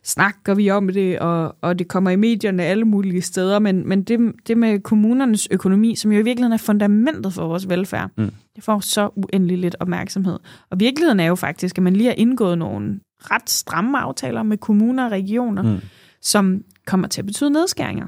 [0.05, 4.03] snakker vi om det, og, og det kommer i medierne alle mulige steder, men, men
[4.03, 8.31] det, det med kommunernes økonomi, som jo i virkeligheden er fundamentet for vores velfærd, mm.
[8.57, 10.39] det får så uendelig lidt opmærksomhed.
[10.71, 14.59] Og virkeligheden er jo faktisk, at man lige har indgået nogle ret stramme aftaler med
[14.59, 15.81] kommuner og regioner, mm.
[16.23, 18.07] som kommer til at betyde nedskæringer.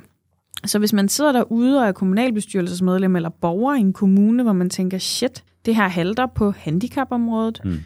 [0.64, 4.70] Så hvis man sidder derude og er kommunalbestyrelsesmedlem eller borger i en kommune, hvor man
[4.70, 7.78] tænker, shit, det her halter på handicapområdet, mm.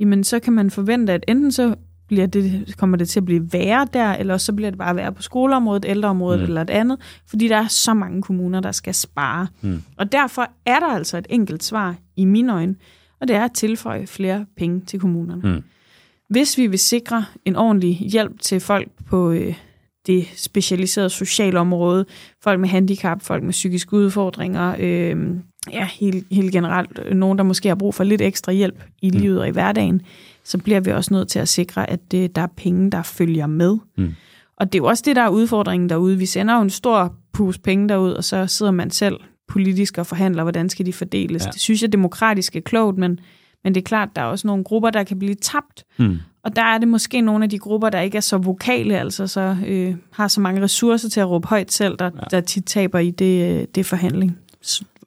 [0.00, 1.74] jamen så kan man forvente, at enten så
[2.08, 5.12] bliver det, kommer det til at blive værre der, eller så bliver det bare værre
[5.12, 6.46] på skoleområdet, ældreområdet mm.
[6.46, 9.46] eller et andet, fordi der er så mange kommuner, der skal spare.
[9.60, 9.82] Mm.
[9.96, 12.74] Og derfor er der altså et enkelt svar i mine øjne,
[13.20, 15.42] og det er at tilføje flere penge til kommunerne.
[15.42, 15.62] Mm.
[16.30, 19.54] Hvis vi vil sikre en ordentlig hjælp til folk på øh,
[20.06, 22.04] det specialiserede sociale område,
[22.42, 25.16] folk med handicap, folk med psykiske udfordringer, øh,
[25.72, 29.10] ja, helt, helt generelt øh, nogen, der måske har brug for lidt ekstra hjælp i
[29.10, 29.18] mm.
[29.18, 30.02] livet og i hverdagen,
[30.48, 33.46] så bliver vi også nødt til at sikre, at det, der er penge, der følger
[33.46, 33.76] med.
[33.96, 34.14] Mm.
[34.56, 36.18] Og det er jo også det, der er udfordringen derude.
[36.18, 39.16] Vi sender jo en stor pus penge derud, og så sidder man selv
[39.48, 41.46] politisk og forhandler, hvordan skal de fordeles.
[41.46, 41.50] Ja.
[41.50, 43.20] Det synes jeg demokratisk er klogt, men,
[43.64, 45.84] men det er klart, der er også nogle grupper, der kan blive tabt.
[45.98, 46.18] Mm.
[46.42, 49.26] Og der er det måske nogle af de grupper, der ikke er så vokale, altså
[49.26, 52.20] så øh, har så mange ressourcer til at råbe højt selv, der, ja.
[52.30, 54.38] der tit taber i det, det forhandling.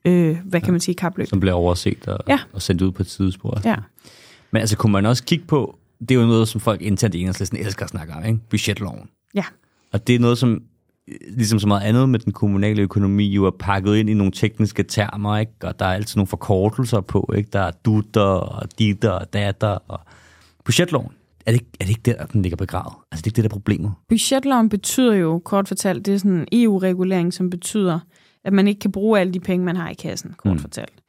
[0.05, 1.27] Øh, hvad kan man sige, kapløb.
[1.27, 2.39] Som bliver overset og, ja.
[2.53, 3.61] og sendt ud på et tidsspor.
[3.65, 3.75] Ja.
[4.51, 7.19] Men altså, kunne man også kigge på, det er jo noget, som folk internt i
[7.19, 8.39] enhedslisten elsker at snakke om, ikke?
[8.49, 9.09] budgetloven.
[9.35, 9.43] Ja.
[9.93, 10.61] Og det er noget, som
[11.37, 14.83] ligesom så meget andet med den kommunale økonomi, jo er pakket ind i nogle tekniske
[14.83, 15.51] termer, ikke?
[15.63, 17.49] og der er altid nogle forkortelser på, ikke?
[17.53, 19.99] der er dutter og ditter og datter, og
[20.65, 21.11] budgetloven,
[21.45, 22.93] er det, ikke, er det ikke der, den ligger begravet?
[23.11, 23.93] Altså, det er ikke det, der er problemet.
[24.09, 27.99] Budgetloven betyder jo, kort fortalt, det er sådan en EU-regulering, som betyder,
[28.43, 30.59] at man ikke kan bruge alle de penge, man har i kassen, kort mm.
[30.59, 31.00] fortalt.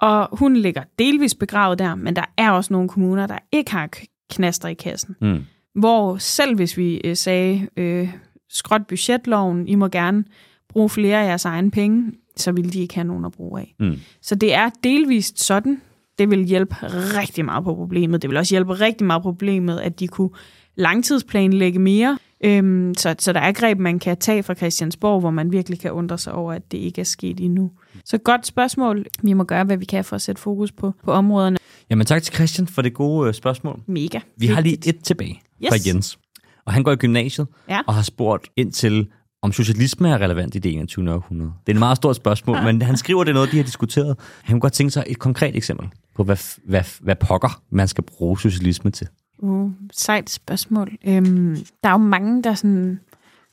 [0.00, 3.88] Og hun ligger delvis begravet der, men der er også nogle kommuner, der ikke har
[4.30, 5.16] knaster i kassen.
[5.20, 5.44] Mm.
[5.74, 8.08] Hvor selv hvis vi øh, sagde, øh,
[8.48, 10.24] skråt budgetloven, I må gerne
[10.68, 13.74] bruge flere af jeres egne penge, så vil de ikke have nogen at bruge af.
[13.80, 13.96] Mm.
[14.22, 15.80] Så det er delvist sådan.
[16.18, 18.22] Det vil hjælpe rigtig meget på problemet.
[18.22, 20.30] Det vil også hjælpe rigtig meget på problemet, at de kunne
[20.76, 22.18] langtidsplanlægge mere.
[22.44, 25.92] Øhm, så, så der er greb, man kan tage fra Christiansborg, hvor man virkelig kan
[25.92, 27.70] undre sig over, at det ikke er sket endnu.
[28.04, 29.06] Så godt spørgsmål.
[29.22, 31.56] Vi må gøre, hvad vi kan for at sætte fokus på, på områderne.
[31.90, 33.80] Jamen tak til Christian for det gode øh, spørgsmål.
[33.86, 34.20] Mega.
[34.36, 35.68] Vi har lige et tilbage yes.
[35.68, 36.18] fra Jens.
[36.66, 37.80] Og han går i gymnasiet ja.
[37.86, 39.08] og har spurgt ind til,
[39.42, 41.12] om socialisme er relevant i det 21.
[41.12, 41.52] århundrede.
[41.66, 44.16] Det er et meget stort spørgsmål, men han skriver, det er noget, de har diskuteret.
[44.42, 48.04] Han kunne godt tænke sig et konkret eksempel på, hvad, hvad, hvad pokker man skal
[48.04, 49.06] bruge socialisme til.
[49.38, 50.92] Uh, sejt spørgsmål.
[51.04, 53.00] Øhm, der er jo mange, der sådan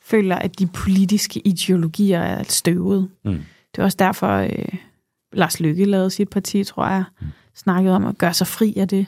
[0.00, 3.08] føler, at de politiske ideologier er støvet.
[3.24, 3.40] Mm.
[3.74, 4.78] Det er også derfor, øh,
[5.32, 7.26] Lars Lykke lavede sit parti, tror jeg, mm.
[7.54, 9.06] snakkede om at gøre sig fri af det.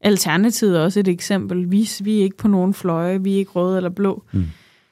[0.00, 1.70] Alternativet er også et eksempel.
[1.70, 4.24] Vi, vi er ikke på nogen fløje, vi er ikke røde eller blå.
[4.32, 4.46] Mm.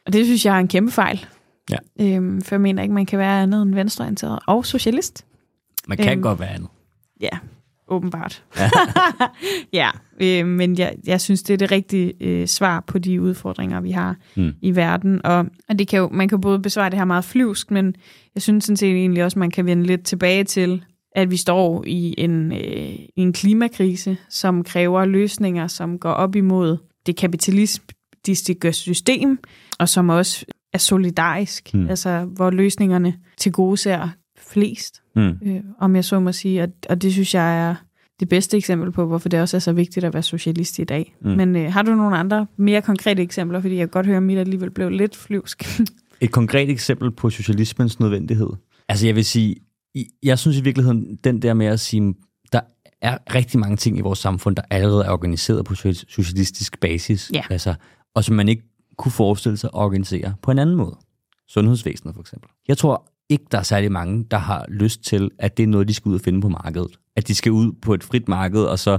[0.06, 1.26] Og det synes jeg er en kæmpe fejl.
[1.70, 1.76] Ja.
[2.00, 5.26] Øhm, for jeg mener ikke, man kan være andet end venstreorienteret og socialist.
[5.88, 6.68] Man kan øhm, godt være andet.
[7.20, 7.38] Ja,
[7.90, 8.44] åbenbart.
[9.72, 9.90] Ja,
[10.22, 13.90] øh, men jeg, jeg synes, det er det rigtige øh, svar på de udfordringer, vi
[13.90, 14.52] har mm.
[14.62, 15.26] i verden.
[15.26, 17.94] Og, og det kan jo, man kan både besvare det her meget flyvsk, men
[18.34, 20.84] jeg synes sådan set egentlig også, man kan vende lidt tilbage til,
[21.16, 26.76] at vi står i en, øh, en klimakrise, som kræver løsninger, som går op imod
[27.06, 29.38] det kapitalistiske system,
[29.78, 31.88] og som også er solidarisk, mm.
[31.88, 34.08] altså hvor løsningerne til gode ser
[34.50, 35.38] flest, mm.
[35.42, 36.62] øh, om jeg så må sige.
[36.62, 37.74] Og, og det synes jeg er
[38.20, 41.14] det bedste eksempel på, hvorfor det også er så vigtigt at være socialist i dag.
[41.22, 41.30] Mm.
[41.30, 43.60] Men øh, har du nogle andre mere konkrete eksempler?
[43.60, 45.80] Fordi jeg kan godt høre, at mit alligevel blev lidt flyvsk.
[46.20, 48.48] Et konkret eksempel på socialismens nødvendighed?
[48.88, 49.56] Altså jeg vil sige,
[50.22, 52.14] jeg synes i virkeligheden, den der med at sige,
[52.52, 52.60] der
[53.02, 55.74] er rigtig mange ting i vores samfund, der allerede er organiseret på
[56.08, 57.30] socialistisk basis.
[57.34, 57.42] Ja.
[57.50, 57.74] Altså,
[58.14, 58.62] og som man ikke
[58.96, 60.96] kunne forestille sig at organisere på en anden måde.
[61.48, 62.50] Sundhedsvæsenet for eksempel.
[62.68, 65.88] Jeg tror ikke, der er særlig mange, der har lyst til, at det er noget,
[65.88, 66.90] de skal ud og finde på markedet.
[67.16, 68.98] At de skal ud på et frit marked, og så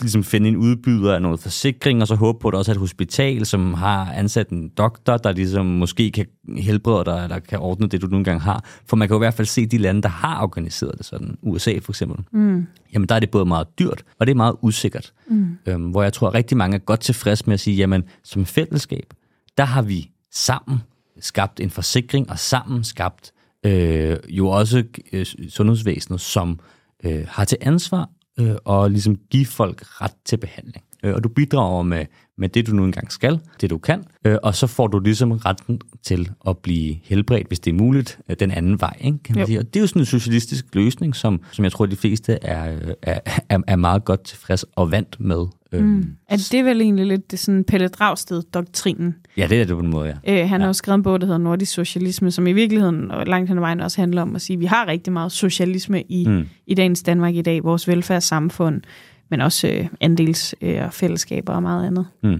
[0.00, 2.74] ligesom finde en udbyder af noget forsikring, og så håbe på, at der også er
[2.74, 7.58] et hospital, som har ansat en doktor, der ligesom måske kan helbrede dig, eller kan
[7.58, 8.64] ordne det, du nogle gange har.
[8.86, 11.36] For man kan jo i hvert fald se de lande, der har organiseret det sådan.
[11.42, 12.24] USA for eksempel.
[12.32, 12.66] Mm.
[12.94, 15.12] Jamen der er det både meget dyrt, og det er meget usikkert.
[15.28, 15.58] Mm.
[15.66, 18.46] Øhm, hvor jeg tror, at rigtig mange er godt tilfreds med at sige, jamen som
[18.46, 19.14] fællesskab,
[19.58, 20.82] der har vi sammen
[21.20, 23.32] skabt en forsikring, og sammen skabt
[23.66, 26.60] øh, jo også øh, sundhedsvæsenet, som
[27.04, 30.84] øh, har til ansvar øh, og ligesom give folk ret til behandling.
[31.04, 32.06] Øh, og du bidrager med,
[32.38, 35.32] med det, du nu engang skal, det du kan, øh, og så får du ligesom
[35.32, 38.96] retten til at blive helbredt, hvis det er muligt, øh, den anden vej.
[39.00, 39.58] Ikke, kan man sige.
[39.58, 42.94] Og det er jo sådan en socialistisk løsning, som, som jeg tror, de fleste er,
[43.02, 45.46] er, er meget godt tilfreds og vant med.
[45.72, 46.16] Øh, mm.
[46.28, 49.14] Er det vel egentlig lidt det sådan Pelle Dragsted-doktrinen?
[49.36, 50.42] Ja, det er det på en måde, ja.
[50.42, 50.64] Øh, han ja.
[50.64, 53.58] har jo skrevet en bog, der hedder Nordisk Socialisme, som i virkeligheden og langt hen
[53.58, 56.46] ad vejen også handler om at sige, at vi har rigtig meget socialisme i, mm.
[56.66, 58.82] i dagens Danmark i dag, vores velfærdssamfund,
[59.30, 62.06] men også øh, andels øh, fællesskaber og meget andet.
[62.22, 62.38] Mm.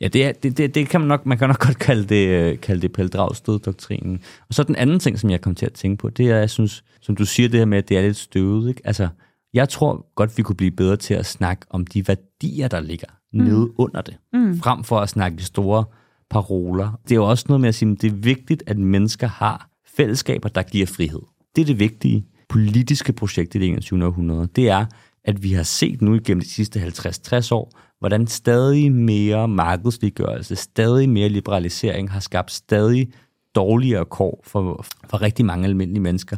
[0.00, 2.28] Ja, det, er, det, det, det kan man nok, man kan nok godt kalde det,
[2.28, 4.20] øh, kalde det Pelle Dragsted-doktrinen.
[4.48, 6.50] Og så den anden ting, som jeg kom til at tænke på, det er, jeg
[6.50, 8.80] synes, som du siger det her med, at det er lidt støvet, ikke?
[8.84, 9.08] Altså,
[9.54, 13.06] jeg tror godt, vi kunne blive bedre til at snakke om de værdier, der ligger
[13.32, 13.44] mm.
[13.44, 14.58] nede under det, mm.
[14.58, 15.84] frem for at snakke de store
[16.30, 17.00] paroler.
[17.04, 19.68] Det er jo også noget med at sige, at det er vigtigt, at mennesker har
[19.96, 21.20] fællesskaber, der giver frihed.
[21.56, 24.06] Det er det vigtige politiske projekt i det 21.
[24.06, 24.48] århundrede.
[24.56, 24.86] Det er,
[25.24, 31.08] at vi har set nu igennem de sidste 50-60 år, hvordan stadig mere markedsliggørelse, stadig
[31.08, 33.12] mere liberalisering har skabt stadig
[33.54, 36.36] dårligere kår for, for rigtig mange almindelige mennesker.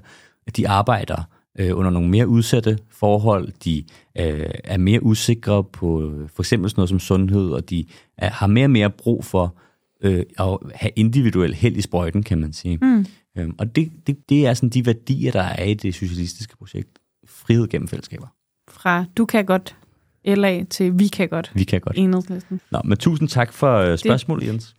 [0.57, 1.23] De arbejder
[1.59, 3.85] øh, under nogle mere udsatte forhold, de
[4.19, 7.85] øh, er mere usikre på for eksempel sådan noget som sundhed, og de
[8.19, 9.57] er, har mere og mere brug for
[10.03, 12.79] øh, at have individuel held i sprøjten, kan man sige.
[12.83, 13.07] Mm.
[13.38, 16.99] Øhm, og det, det, det er sådan de værdier, der er i det socialistiske projekt.
[17.27, 18.27] Frihed gennem fællesskaber
[18.69, 19.77] fra du kan godt
[20.25, 21.53] LA til vi kan godt.
[21.55, 21.97] Vi kan godt.
[21.99, 22.61] Enhedslisten.
[22.71, 24.53] Nå, men tusind tak for uh, spørgsmålet, det.
[24.53, 24.75] Jens.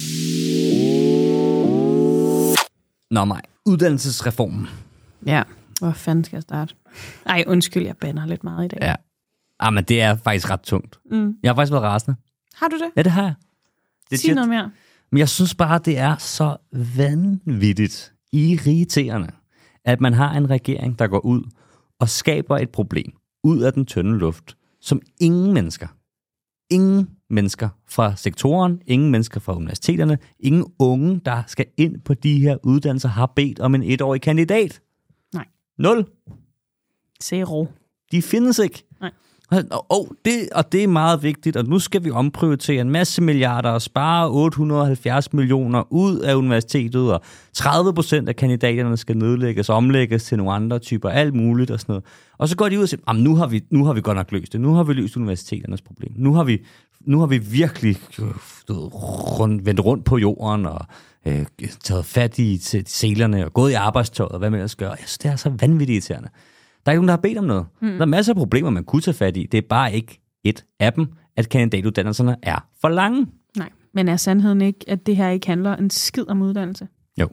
[3.12, 4.68] Nå mig, uddannelsesreformen.
[5.26, 5.44] Ja,
[5.80, 6.76] hvor fanden skal jeg starte?
[7.26, 8.80] Ej, undskyld, jeg banner lidt meget i dag.
[8.82, 8.96] Ja.
[9.60, 11.00] Ah, men det er faktisk ret tungt.
[11.12, 11.34] Mm.
[11.44, 12.18] Jeg har faktisk været rasende.
[12.56, 12.92] Har du det?
[12.96, 13.34] Ja, det har jeg.
[14.12, 14.72] Det Sig noget mere.
[15.12, 16.58] Men jeg synes bare, det er så
[16.98, 19.32] vanvittigt irriterende,
[19.86, 21.44] at man har en regering, der går ud
[22.00, 25.88] og skaber et problem ud af den tynde luft, som ingen mennesker,
[26.70, 32.40] ingen mennesker fra sektoren, ingen mennesker fra universiteterne, ingen unge, der skal ind på de
[32.40, 34.82] her uddannelser, har bedt om en etårig kandidat.
[35.78, 36.06] Nul.
[37.24, 37.68] Zero.
[38.12, 38.84] De findes ikke.
[39.02, 39.12] Nej.
[39.52, 43.22] Og, og, det, og det er meget vigtigt, og nu skal vi omprioritere en masse
[43.22, 47.22] milliarder og spare 870 millioner ud af universitetet, og
[47.54, 51.80] 30 procent af kandidaterne skal nedlægges og omlægges til nogle andre typer, alt muligt og
[51.80, 52.04] sådan noget.
[52.38, 54.32] Og så går de ud og siger, nu har, vi, nu har vi godt nok
[54.32, 56.62] løst det, nu har vi løst universiteternes problem, nu har vi,
[57.02, 57.98] nu har vi virkelig
[58.70, 60.86] rund, vendt rundt på jorden og
[61.26, 61.46] øh,
[61.84, 64.90] taget fat i selerne og gået i arbejdstøjet og hvad man ellers gør.
[64.90, 66.30] Jeg synes, det er så vanvittigt irriterende.
[66.86, 67.66] Der er ikke nogen, der har bedt om noget.
[67.82, 67.88] Mm.
[67.88, 69.48] Der er masser af problemer, man kunne tage fat i.
[69.52, 73.28] Det er bare ikke et af dem, at kandidatuddannelserne er for lange.
[73.58, 76.88] Nej, men er sandheden ikke, at det her ikke handler en skid om uddannelse?
[77.20, 77.30] Jo.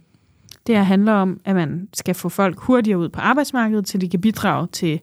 [0.67, 4.09] Det her handler om, at man skal få folk hurtigere ud på arbejdsmarkedet, så de
[4.09, 5.01] kan bidrage til,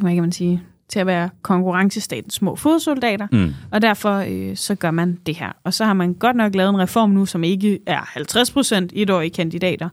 [0.00, 3.54] hvad kan man sige, til at være konkurrencestatens små fodsoldater, mm.
[3.70, 5.52] og derfor øh, så gør man det her.
[5.64, 8.92] Og så har man godt nok lavet en reform nu, som ikke er 50 procent
[8.94, 9.88] etårige kandidater,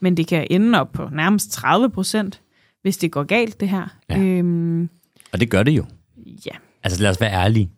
[0.00, 2.40] men det kan ende op på nærmest 30 procent
[2.82, 3.96] hvis det går galt, det her.
[4.10, 4.18] Ja.
[4.18, 4.88] Øhm,
[5.32, 5.84] og det gør det jo.
[6.46, 6.50] Ja.
[6.82, 7.70] Altså lad os være ærlige.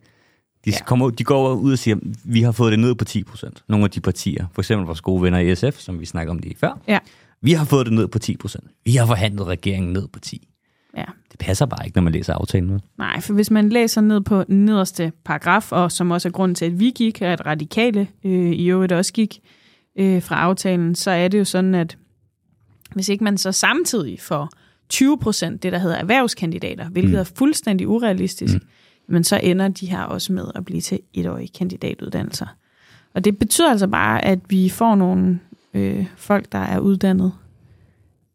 [0.65, 0.85] De, ja.
[0.85, 3.65] kommer, de går ud og siger, at vi har fået det ned på 10 procent.
[3.69, 6.39] Nogle af de partier, for eksempel vores gode venner i SF, som vi snakker om
[6.39, 6.99] lige før, ja.
[7.43, 8.65] vi har fået det ned på 10 procent.
[8.85, 10.49] Vi har forhandlet regeringen ned på 10.
[10.97, 11.05] Ja.
[11.31, 12.73] Det passer bare ikke, når man læser aftalen.
[12.73, 12.83] vel?
[12.99, 16.55] Nej, for hvis man læser ned på den nederste paragraf, og som også er grunden
[16.55, 19.41] til, at vi gik, og at radikale øh, i øvrigt også gik
[19.99, 21.99] øh, fra aftalen, så er det jo sådan, at
[22.95, 24.51] hvis ikke man så samtidig får
[24.91, 27.19] 20 procent, det der hedder erhvervskandidater, hvilket Mm.
[27.19, 28.61] er fuldstændig urealistisk, Mm.
[29.07, 32.47] men så ender de her også med at blive til etårige kandidatuddannelser.
[33.15, 35.41] Og det betyder altså bare, at vi får nogle
[35.75, 37.33] øh, folk, der er uddannet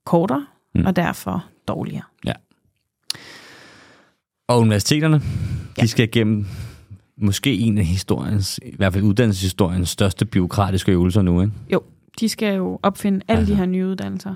[0.06, 0.86] kortere, Mm.
[0.86, 2.04] og derfor dårligere.
[4.48, 5.22] Og universiteterne,
[5.78, 5.82] Ja.
[5.82, 6.46] de skal igennem
[7.18, 11.42] måske en af historiens, i hvert fald uddannelseshistoriens største byråkratiske øvelser nu.
[11.42, 11.54] Ikke?
[11.74, 11.82] Jo,
[12.20, 13.54] de skal jo opfinde alle Altså.
[13.54, 14.36] de her nye uddannelser.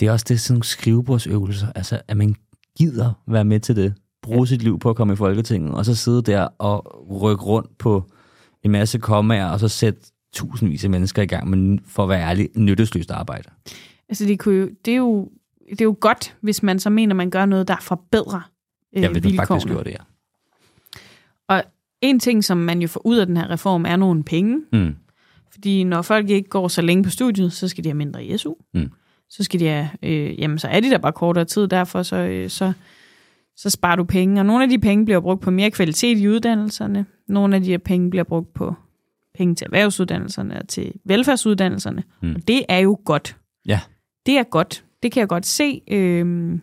[0.00, 2.34] Det er også det sådan nogle skrivebordsøvelser, altså at man
[2.78, 4.44] gider være med til det, bruge ja.
[4.44, 8.04] sit liv på at komme i Folketinget, og så sidde der og rykke rundt på
[8.62, 10.00] en masse kommaer, og så sætte
[10.32, 13.50] tusindvis af mennesker i gang med, for at være ærlig, nyttesløst arbejde.
[14.08, 15.30] Altså, det, kunne jo, det, er jo,
[15.70, 18.50] det er jo godt, hvis man så mener, man gør noget, der forbedrer
[18.96, 20.02] øh, Jeg vil faktisk gøre det, ja.
[21.48, 21.64] Og
[22.00, 24.60] en ting, som man jo får ud af den her reform, er nogle penge.
[24.72, 24.94] Mm.
[25.50, 28.38] Fordi når folk ikke går så længe på studiet, så skal de have mindre i
[28.38, 28.54] SU.
[28.74, 28.90] Mm.
[29.30, 32.16] Så skal de have, øh, jamen så er de der bare kortere tid, derfor så,
[32.16, 32.72] øh, så,
[33.56, 34.40] så sparer du penge.
[34.40, 37.06] Og nogle af de penge bliver brugt på mere kvalitet i uddannelserne.
[37.28, 38.74] Nogle af de her penge bliver brugt på
[39.38, 42.02] penge til erhvervsuddannelserne og til velfærdsuddannelserne.
[42.22, 42.28] Mm.
[42.28, 42.34] Mm.
[42.34, 43.36] Og det er jo godt.
[43.66, 43.80] Ja.
[44.26, 44.84] Det er godt.
[45.02, 46.58] Det kan jeg godt se, øh,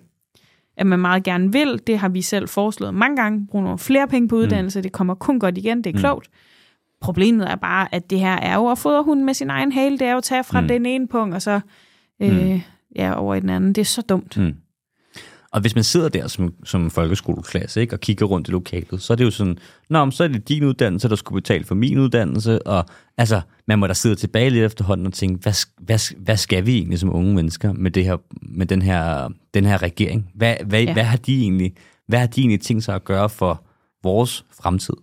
[0.77, 1.81] at man meget gerne vil.
[1.87, 3.47] Det har vi selv foreslået mange gange.
[3.47, 4.79] Bruge nogle flere penge på uddannelse.
[4.79, 4.83] Mm.
[4.83, 5.77] Det kommer kun godt igen.
[5.77, 5.99] Det er Mm.
[5.99, 6.29] klogt.
[7.01, 9.97] Problemet er bare, at det her er jo at fodre hunden med sin egen hale.
[9.99, 10.63] Det er jo at tage fra Mm.
[10.63, 10.67] mm.
[10.67, 11.59] den ene punkt, og så
[12.21, 12.61] øh, Mm.
[12.95, 13.73] ja, over i den anden.
[13.73, 14.37] Det er så dumt.
[14.37, 14.53] Mm.
[15.51, 19.13] Og hvis man sidder der som, som folkeskoleklasse ikke, og kigger rundt i lokalet, så
[19.13, 19.57] er det jo sådan,
[19.89, 22.85] Nå, men så er det din uddannelse, der skulle betale for min uddannelse, og
[23.17, 26.75] altså, man må da sidde tilbage lidt efterhånden og tænke, hvad, hvad, hvad skal vi
[26.77, 30.31] egentlig som unge mennesker med, det her, med den, her, den her regering?
[30.35, 30.93] Hvad, hvad, ja.
[30.93, 31.73] Hvad, har de egentlig,
[32.07, 33.63] hvad har de egentlig tænkt sig at gøre for
[34.03, 34.93] vores fremtid?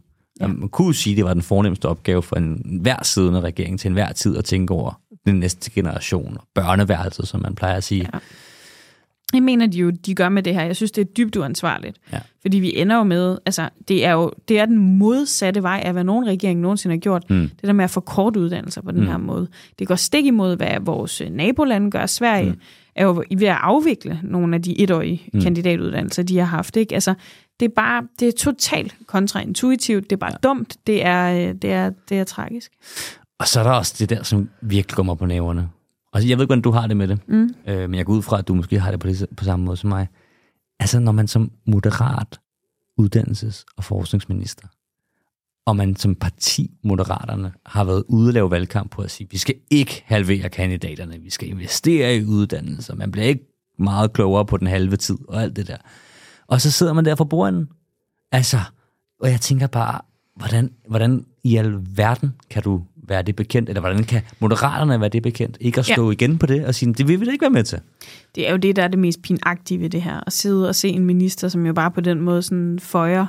[0.41, 0.47] Ja.
[0.47, 3.81] Man kunne jo sige, at det var den fornemmeste opgave for en hver siddende regering
[3.81, 7.85] til enhver tid at tænke over den næste generation, og børneværelset, som man plejer at
[7.85, 8.09] sige.
[8.15, 8.19] Ja.
[9.35, 10.63] Jeg mener, de jo de gør med det her.
[10.63, 11.97] Jeg synes, det er dybt uansvarligt.
[12.13, 12.19] Ja.
[12.43, 15.93] Fordi vi ender jo med, altså det er jo det er den modsatte vej af,
[15.93, 17.31] hvad nogen regering nogensinde har gjort.
[17.31, 17.49] Mm.
[17.49, 19.07] Det der med at forkorte uddannelser på den Mm.
[19.07, 19.49] her måde.
[19.79, 22.07] Det går stik imod, hvad vores øh, nabolande gør.
[22.07, 22.61] Sverige Mm.
[22.97, 25.37] er jo ved at afvikle nogle af de etårige Mm.
[25.39, 25.43] mm.
[25.43, 26.77] kandidatuddannelser, de har haft.
[26.77, 26.95] Ikke?
[26.95, 27.15] Altså,
[27.61, 30.05] det er bare, det er totalt kontraintuitivt.
[30.05, 30.49] Det er bare ja.
[30.49, 30.77] dumt.
[30.87, 32.73] Det er, øh, det, er, det er tragisk.
[33.39, 35.69] Og så er der også det der, som virkelig går mig på næverne.
[36.13, 37.55] Og jeg ved ikke, hvordan du har det med det, Mm.
[37.67, 39.65] øh, men jeg går ud fra, at du måske har det på, det på samme
[39.65, 40.09] måde som mig.
[40.81, 42.41] Altså, når man som moderat
[43.01, 44.67] uddannelses- og forskningsminister,
[45.67, 49.39] og man som parti, Moderaterne, har været ude og lave valgkamp på at sige, vi
[49.39, 53.47] skal ikke halvere kandidaterne, vi skal investere i uddannelser, man bliver ikke
[53.79, 55.77] meget klogere på den halve tid, og alt det der.
[56.47, 57.69] Og så sidder man der for bordenden.
[58.33, 58.59] Altså,
[59.21, 60.01] og jeg tænker bare,
[60.37, 65.23] hvordan, hvordan i alverden kan du være det bekendt, eller hvordan kan moderaterne være det
[65.23, 65.57] bekendt?
[65.61, 66.13] Ikke at stå ja.
[66.13, 67.79] igen på det og sige, det vil vi da ikke være med til.
[68.35, 70.21] Det er jo det, der er det mest pinagtige ved det her.
[70.27, 73.27] At sidde og se en minister, som jo bare på den måde sådan føjer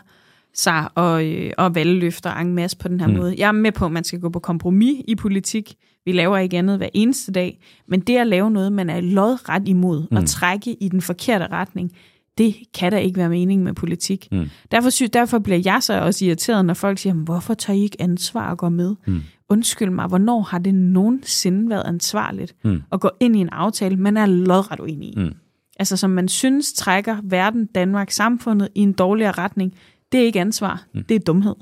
[0.55, 3.13] sig og, øh, og valgløfter en masse på den her Mm.
[3.13, 3.35] måde.
[3.37, 5.73] Jeg er med på, at man skal gå på kompromis i politik.
[6.05, 7.59] Vi laver ikke andet hver eneste dag.
[7.87, 10.17] Men det at lave noget, man er lodret imod, Mm.
[10.17, 11.91] og trække i den forkerte retning,
[12.37, 14.27] det kan da ikke være meningen med politik.
[14.31, 14.49] Mm.
[14.71, 17.83] Derfor, sy- derfor bliver jeg så også irriteret, når folk siger, "Men hvorfor tager I
[17.83, 18.95] ikke ansvar og går med?
[19.07, 19.21] Mm.
[19.49, 22.81] Undskyld mig, hvornår har det nogensinde været ansvarligt Mm.
[22.91, 25.13] at gå ind i en aftale, man er lodret uenig i?
[25.17, 25.33] Mm.
[25.79, 29.73] altså som man synes trækker verden, Danmark, samfundet i en dårligere retning,
[30.11, 31.03] det er ikke ansvar, Mm.
[31.03, 31.55] det er dumhed.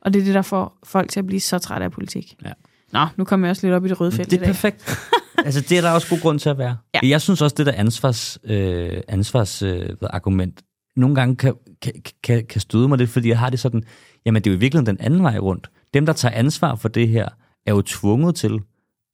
[0.00, 2.34] Og det er det, der får folk til at blive så trætte af politik.
[2.44, 2.52] Ja.
[2.92, 4.98] Nå, nu kommer jeg også lidt op i det røde felt Det er perfekt.
[5.46, 6.76] altså, det er der også god grund til at være.
[6.94, 7.08] Ja.
[7.08, 10.62] Jeg synes også, det der ansvars, øh, ansvars øh, argument,
[10.96, 11.92] nogle gange kan, kan,
[12.24, 13.82] kan, kan støde mig lidt, fordi jeg har det sådan,
[14.26, 15.70] jamen det er jo i virkeligheden den anden vej rundt.
[15.94, 17.28] Dem, der tager ansvar for det her,
[17.66, 18.60] er jo tvunget til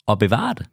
[0.08, 0.66] at bevare det.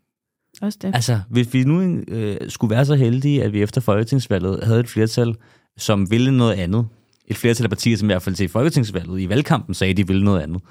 [0.62, 0.96] Også det.
[0.96, 4.90] Altså, hvis vi nu øh, skulle være så heldige, at vi efter folketingsvalget havde et
[4.90, 5.36] flertal,
[5.78, 6.88] som ville noget andet,
[7.28, 10.08] et flertal af partier, som i hvert fald til folketingsvalget i valgkampen sagde, at de
[10.08, 10.62] ville noget andet,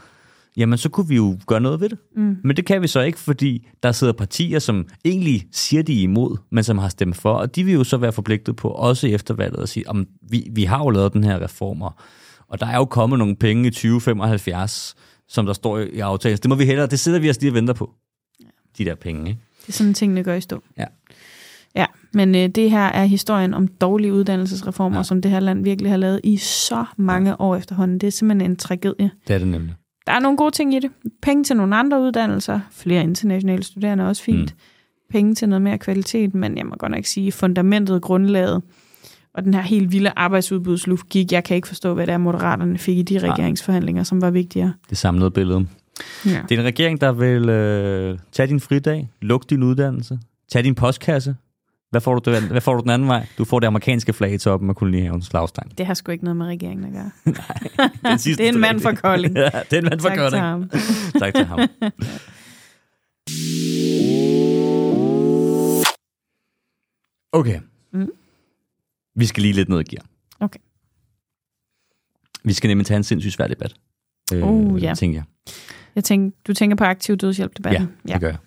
[0.57, 1.99] jamen så kunne vi jo gøre noget ved det.
[2.16, 2.37] Mm.
[2.44, 6.03] Men det kan vi så ikke, fordi der sidder partier, som egentlig siger, de er
[6.03, 9.06] imod, men som har stemt for, og de vil jo så være forpligtet på, også
[9.06, 12.02] efter valget, at sige, om vi, vi har jo lavet den her reformer,
[12.48, 14.94] og der er jo kommet nogle penge i 2075,
[15.29, 16.37] som der står i aftalen.
[16.37, 17.90] Så Det må vi hellere, det sidder vi os lige og venter på,
[18.79, 19.29] de der penge.
[19.31, 19.40] Ikke?
[19.60, 20.62] Det er sådan, tingene gør i stå.
[20.79, 20.85] Ja.
[21.77, 24.98] Ja, men øh, det her er historien om dårlige uddannelsesreformer, Ja.
[24.98, 25.02] ja.
[25.02, 27.37] som det her land virkelig har lavet i så mange ja.
[27.38, 27.98] år efterhånden.
[27.98, 29.10] Det er simpelthen en tragedie.
[29.29, 29.74] Det er det nemlig.
[30.06, 30.90] Der er nogle gode ting i det.
[31.22, 32.60] Penge til nogle andre uddannelser.
[32.70, 34.54] Flere internationale studerende er også fint.
[34.54, 34.60] Mm.
[35.10, 38.62] Penge til noget mere kvalitet, men jeg må godt nok sige, fundamentet, grundlaget
[39.37, 42.99] og den her helt vilde arbejdsudbudslogik, jeg kan ikke forstå, hvad det er, moderaterne fik
[42.99, 44.73] i de regeringsforhandlinger, som var vigtigere.
[44.91, 45.67] Det samlede billede.
[46.27, 46.41] Ja.
[46.49, 50.19] Det er en regering, der vil øh, tage din fridag, lukke din uddannelse,
[50.53, 51.37] tage din postkasse.
[51.91, 53.27] Hvad får, du, hvad får du den anden vej?
[53.39, 55.79] Du får det amerikanske flag i toppen af kolonihavens flagstang.
[55.79, 57.11] Det har sgu ikke noget med regeringen at gøre.
[58.11, 59.37] Den sidste Det er en mand fra Kolding.
[59.39, 60.43] ja, det er en mand fra Tak til Kolding.
[60.43, 60.71] ham.
[61.19, 61.59] Tak til ham.
[67.33, 67.61] Okay.
[67.93, 68.09] Mm.
[69.17, 70.04] Vi skal lige lidt ned i gear.
[70.40, 70.60] Okay.
[72.44, 73.75] Vi skal nemlig tage en sindssygt svær debat.
[74.35, 74.94] Uh, ja.
[74.94, 75.54] Tænker jeg.
[75.94, 77.88] Jeg tænker, du tænker på aktiv dødshjælp-debatten?
[78.08, 78.38] Ja, det gør jeg.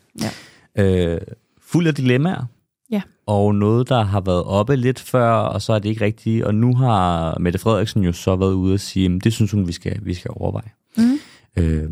[0.77, 1.13] Ja.
[1.15, 1.21] Øh,
[1.59, 2.45] fuld af dilemmaer.
[2.91, 3.01] Ja.
[3.25, 6.43] Og noget, der har været oppe lidt før, og så er det ikke rigtigt.
[6.43, 9.67] Og nu har Mette Frederiksen jo så været ude og sige, at det synes hun,
[9.67, 10.71] vi skal, vi skal overveje.
[10.97, 11.19] Mm.
[11.57, 11.89] Øh,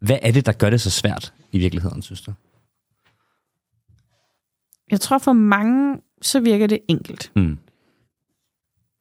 [0.00, 2.32] hvad er det, der gør det så svært i virkeligheden, synes du?
[4.90, 7.32] Jeg tror for mange, så virker det enkelt.
[7.36, 7.58] Mm.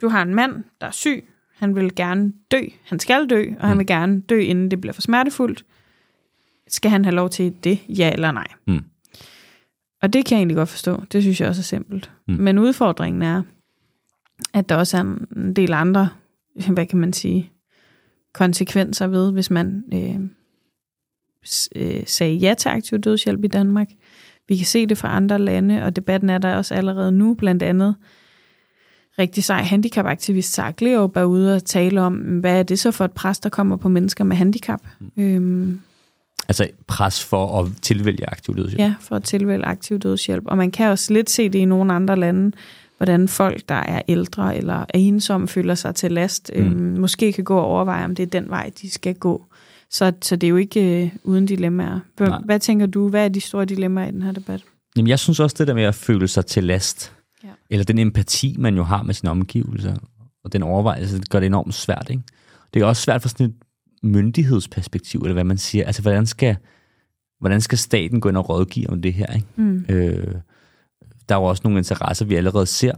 [0.02, 1.30] Du har en mand, der er syg.
[1.56, 2.62] Han vil gerne dø.
[2.84, 3.80] Han skal dø, og han Mm.
[3.80, 5.66] vil gerne dø, inden det bliver for smertefuldt.
[6.68, 7.80] Skal han have lov til det?
[7.90, 8.48] Ja eller nej?
[8.68, 8.80] Mm.
[10.02, 11.04] Og det kan jeg egentlig godt forstå.
[11.12, 12.12] Det synes jeg også er simpelt.
[12.28, 12.34] Mm.
[12.34, 13.44] Men udfordringen er,
[14.54, 15.02] at der også er
[15.36, 16.10] en del andre,
[16.74, 17.52] hvad kan man sige,
[18.34, 20.20] konsekvenser ved, hvis man øh,
[21.76, 23.88] øh, sagde ja til aktiv dødshjælp i Danmark.
[24.48, 27.64] Vi kan se det fra andre lande, og debatten er der også allerede nu, blandt
[27.64, 27.96] andet
[29.20, 33.06] rigtig sej handicapaktivist Sarah Gleup er ude og tale om, hvad er det så for
[33.06, 34.82] et pres, der kommer på mennesker med handicap?
[35.00, 35.24] Mm.
[35.24, 35.80] Øhm,
[36.48, 38.80] Altså pres for at tilvælge aktiv dødshjælp.
[38.80, 40.44] ja, for at tilvælge aktiv dødshjælp.
[40.48, 42.52] Og man kan også lidt se det i nogle andre lande,
[42.98, 46.62] hvordan folk, der er ældre eller er ensomme, føler sig til last, Mm.
[46.62, 49.46] øhm, måske kan gå og overveje, om det er den vej, de skal gå.
[49.94, 52.00] Så, så det er jo ikke øh, uden dilemmaer.
[52.18, 52.42] Hvad, Nej.
[52.46, 54.64] hvad tænker du, hvad er de store dilemmaer i den her debat?
[54.98, 57.14] Jamen, jeg synes også det der med at føle sig til last,
[57.44, 57.50] Ja.
[57.70, 59.96] eller den empati, man jo har med sine omgivelser,
[60.44, 62.08] og den overvejelse, det gør det enormt svært.
[62.10, 62.24] Ikke?
[62.74, 63.54] Det er også svært fra sådan et
[64.04, 65.86] myndighedsperspektiv, eller hvad man siger.
[65.86, 66.58] Altså, hvordan skal,
[67.40, 69.34] hvordan skal staten gå ind og rådgive om det her?
[69.34, 69.48] Ikke?
[69.56, 69.86] Mm.
[69.90, 70.36] Øh,
[71.30, 72.94] der er jo også nogle interesser, vi allerede ser.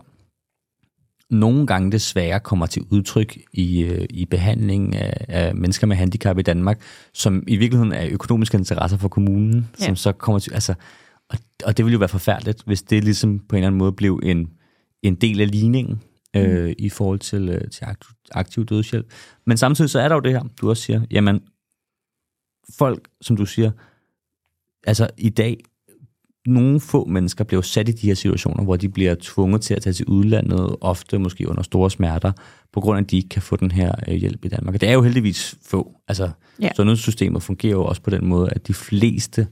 [1.30, 6.38] Nogle gange desværre kommer til udtryk i, øh, i behandlingen af, af mennesker med handicap
[6.40, 6.82] i Danmark,
[7.14, 9.86] som i virkeligheden er økonomiske interesser for kommunen, Ja.
[9.86, 10.54] som så kommer til...
[10.54, 10.74] Altså,
[11.30, 13.92] og, og det ville jo være forfærdeligt, hvis det ligesom på en eller anden måde
[13.92, 14.50] blev en,
[15.04, 16.02] en del af ligningen
[16.36, 19.14] øh, i forhold til, øh, til aktiv, aktiv dødshjælp.
[19.46, 21.42] Men samtidig så er der jo det her, du også siger, jamen,
[22.78, 23.72] folk, som du siger,
[24.88, 25.58] altså i dag,
[26.46, 29.82] nogle få mennesker bliver sat i de her situationer, hvor de bliver tvunget til at
[29.82, 32.32] tage til udlandet, ofte måske under store smerter,
[32.74, 34.76] på grund af, at de ikke kan få den her øh, hjælp i Danmark.
[34.76, 35.92] Og det er jo heldigvis få.
[36.08, 36.30] Altså,
[36.62, 36.70] Ja.
[36.76, 39.48] sundhedssystemet fungerer jo også på den måde, at de fleste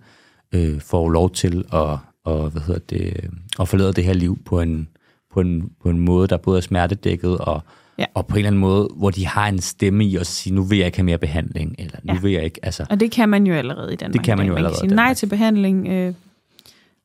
[0.53, 3.29] øh, får lov til at, og, hvad hedder det,
[3.59, 4.87] at forlade det her liv på en,
[5.33, 7.61] på en, på en måde, der både er smertedækket og,
[7.99, 8.05] Ja.
[8.13, 10.63] og på en eller anden måde, hvor de har en stemme i at sige, nu
[10.63, 12.19] vil jeg ikke have mere behandling, eller nu Ja.
[12.19, 14.13] vil jeg ikke, altså, Og det kan man jo allerede i Danmark.
[14.13, 16.13] Det kan man jo allerede Man kan sige nej til behandling øh,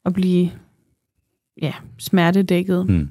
[0.09, 0.51] og blive
[1.63, 2.87] ja, smertedækket.
[2.87, 2.95] Mm.
[2.95, 3.09] hmm.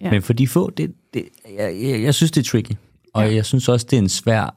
[0.00, 0.06] Ja.
[0.06, 0.10] ja.
[0.10, 2.72] Men for de få, det, det, jeg, jeg, jeg synes, det er tricky.
[3.14, 3.34] Og Ja.
[3.34, 4.54] jeg synes også, det er en svær,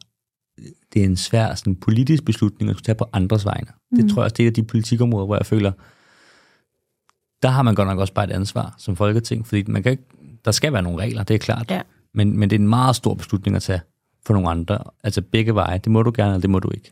[0.94, 3.68] det er en svær sådan, politisk beslutning at skulle tage på andres vegne.
[3.92, 3.98] Mm.
[4.02, 5.72] Det tror jeg også, det er et af de politikområder, hvor jeg føler,
[7.44, 10.04] der har man godt nok også bare et ansvar som folketing, fordi man kan ikke,
[10.46, 11.72] der skal være nogle regler, det er klart.
[11.72, 11.82] Ja.
[12.14, 13.82] Men, men det er en meget stor beslutning at tage
[14.26, 14.78] for nogle andre.
[15.04, 16.92] Altså begge veje, det må du gerne, eller det må du ikke.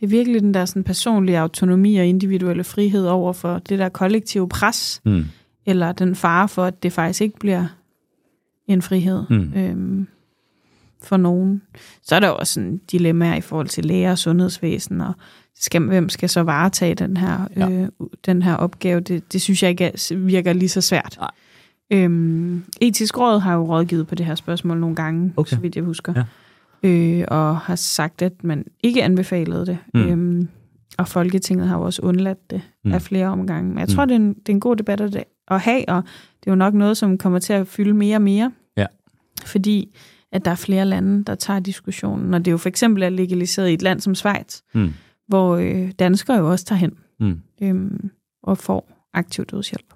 [0.00, 3.88] Det er virkelig den der sådan, personlige autonomi og individuelle frihed over for det der
[3.88, 5.24] kollektive pres, Mm.
[5.66, 7.66] eller den fare for, at det faktisk ikke bliver
[8.66, 9.52] en frihed Mm.
[9.56, 10.06] øhm,
[11.02, 11.62] for nogen.
[12.02, 15.12] Så er der jo også sådan dilemmaer i forhold til læger og sundhedsvæsen, og
[15.54, 17.70] skal, hvem skal så varetage den her, Ja.
[17.70, 17.88] øh,
[18.26, 19.00] den her opgave?
[19.00, 21.16] Det, det synes jeg ikke er- virker lige så svært.
[21.20, 21.30] Nej.
[21.92, 25.50] Øhm, etisk råd har jo rådgivet på det her spørgsmål nogle gange, Okay.
[25.56, 26.12] så vidt jeg husker.
[26.16, 26.24] Ja.
[26.82, 29.78] Øh, og har sagt, at man ikke anbefalede det.
[29.94, 30.00] Mm.
[30.00, 30.48] Øhm,
[30.98, 32.88] og Folketinget har jo også undladt det Mm.
[32.88, 32.94] mm.
[32.94, 33.68] af flere omgange.
[33.70, 33.94] Men jeg Mm.
[33.94, 36.02] tror, det, er en, det er en god debat at, at have, og
[36.40, 38.52] det er jo nok noget, som kommer til at fylde mere og mere.
[38.76, 38.86] Ja.
[39.44, 39.96] Fordi
[40.32, 42.34] at der er flere lande, der tager diskussionen.
[42.34, 44.92] Og det er jo for eksempel er legaliseret i et land som Schweiz, Mm.
[45.28, 47.40] hvor øh, danskere jo også tager hen Mm.
[47.62, 48.10] øhm,
[48.42, 49.94] og får aktiv dødshjælp.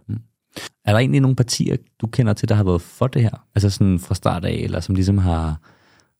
[0.85, 3.47] Er der egentlig nogle partier, du kender til, der har været for det her?
[3.55, 5.61] Altså sådan fra start af, eller som ligesom har,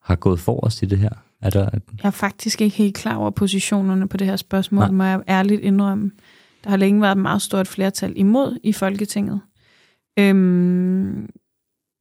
[0.05, 1.11] har gået forrest i det her?
[1.41, 4.89] Er der, Jeg er faktisk ikke helt klar over positionerne på det her spørgsmål, Nej.
[4.89, 4.97] Nej.
[4.97, 6.11] må jeg ærligt indrømme.
[6.65, 9.41] Der har længe været et meget stort flertal imod i Folketinget.
[10.19, 11.29] Øhm,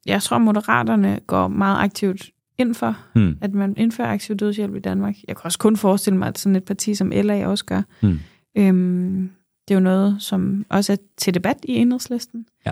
[0.06, 3.38] jeg tror, Moderaterne går meget aktivt ind for, hmm.
[3.42, 5.16] at man indfører aktiv dødshjælp i Danmark.
[5.28, 7.82] Jeg kan også kun forestille mig, at sådan et parti som LA også gør.
[8.02, 8.20] Hmm.
[8.58, 9.32] Øhm,
[9.68, 12.46] det er jo noget, som også er til debat i enhedslisten.
[12.66, 12.72] Ja.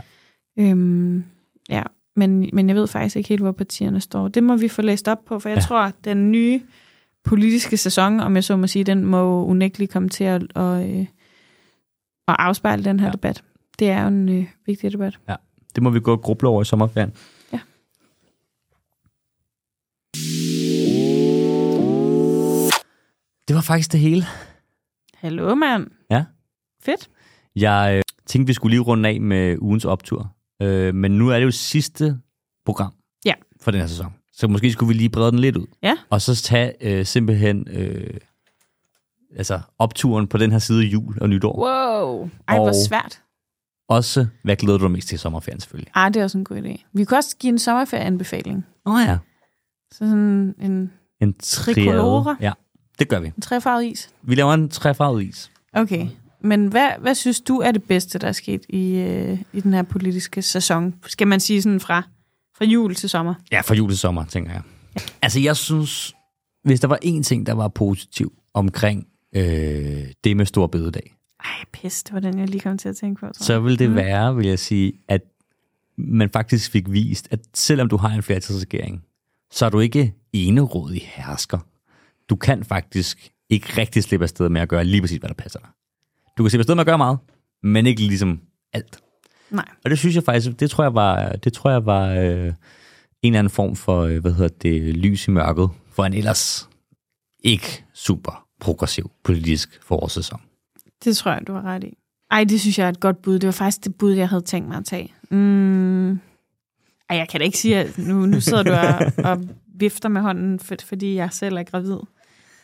[0.59, 1.23] Øhm,
[1.69, 1.83] ja.
[2.15, 4.27] Men, men jeg ved faktisk ikke helt, hvor partierne står.
[4.27, 5.61] Det må vi få læst op på, for jeg ja.
[5.61, 6.61] tror, at den nye
[7.23, 11.05] politiske sæson, om jeg så må sige, den må unægteligt komme til at, at, øh,
[12.27, 13.11] at afspejle den her ja.
[13.11, 13.43] debat.
[13.79, 15.19] Det er jo en øh, vigtig debat.
[15.29, 15.35] Ja,
[15.75, 17.13] det må vi gå og gruble over i sommerferien.
[17.53, 17.59] Ja.
[23.47, 24.23] Det var faktisk det hele.
[25.13, 25.87] Hallo, mand.
[26.09, 26.25] Ja.
[26.83, 27.09] Fedt.
[27.55, 30.35] Jeg øh, tænkte, vi skulle lige runde af med ugens optur.
[30.61, 32.17] Øh, men nu er det jo sidste
[32.65, 32.93] program
[33.25, 33.33] Ja.
[33.61, 34.13] for den her sæson.
[34.33, 35.65] Så måske skulle vi lige brede den lidt ud.
[35.83, 35.97] Ja.
[36.09, 38.17] Og så tage øh, simpelthen øh,
[39.37, 41.55] altså opturen på den her side jul og nytår.
[41.59, 42.29] Wow.
[42.47, 43.21] Ej, hvor svært.
[43.89, 45.91] Også, hvad glæder du dig mest til sommerferien selvfølgelig?
[45.95, 46.83] Ej, det er også en god idé.
[46.93, 48.65] Vi kunne også give en sommerferieanbefaling.
[48.85, 49.17] Åh oh, ja.
[49.91, 50.91] Så sådan en,
[51.21, 52.23] En Tricolore.
[52.23, 52.37] triade.
[52.41, 52.51] Ja,
[52.99, 53.27] det gør vi.
[53.27, 54.09] en trefarvet is.
[54.21, 55.51] Vi laver en træfarvet is.
[55.73, 56.07] Okay.
[56.43, 59.73] Men hvad, hvad synes du er det bedste, der er sket i, øh, i den
[59.73, 60.95] her politiske sæson?
[61.07, 62.03] Skal man sige sådan fra,
[62.57, 63.33] fra jul til sommer?
[63.51, 64.61] Ja, fra jul til sommer, tænker jeg.
[65.21, 66.13] Altså, jeg synes,
[66.63, 69.43] hvis der var én ting, der var positiv omkring øh,
[70.23, 73.19] det med stor bededag, Ej, pis, det var den, jeg lige kom til at tænke
[73.19, 73.25] på.
[73.25, 73.43] Tror.
[73.43, 73.95] så vil det Mm.
[73.95, 75.21] være, vil jeg sige, at
[75.97, 79.03] man faktisk fik vist, at selvom du har en flertalsregering,
[79.51, 81.59] så er du ikke enerådig hersker.
[82.29, 85.59] Du kan faktisk ikke rigtig slippe afsted med at gøre lige præcis, hvad der passer
[85.59, 85.69] dig.
[86.37, 87.17] Du kan slippe afsted med at gøre meget,
[87.63, 88.39] men ikke ligesom
[88.73, 88.99] alt.
[89.49, 89.65] Nej.
[89.83, 92.53] Og det synes jeg faktisk, det tror jeg var, det tror jeg var øh, en
[93.23, 96.69] eller anden form for, øh, hvad hedder det, lys i mørket, for en ellers
[97.43, 100.41] ikke super progressiv politisk forårssæson.
[101.03, 101.97] Det tror jeg, du har ret i.
[102.31, 103.39] Ej, det synes jeg er et godt bud.
[103.39, 105.13] Det var faktisk det bud, jeg havde tænkt mig at tage.
[105.29, 106.11] Mm.
[107.09, 109.43] Ej, jeg kan da ikke sige, at nu, nu sidder du og, og
[109.75, 111.97] vifter med hånden, for, fordi jeg selv er gravid.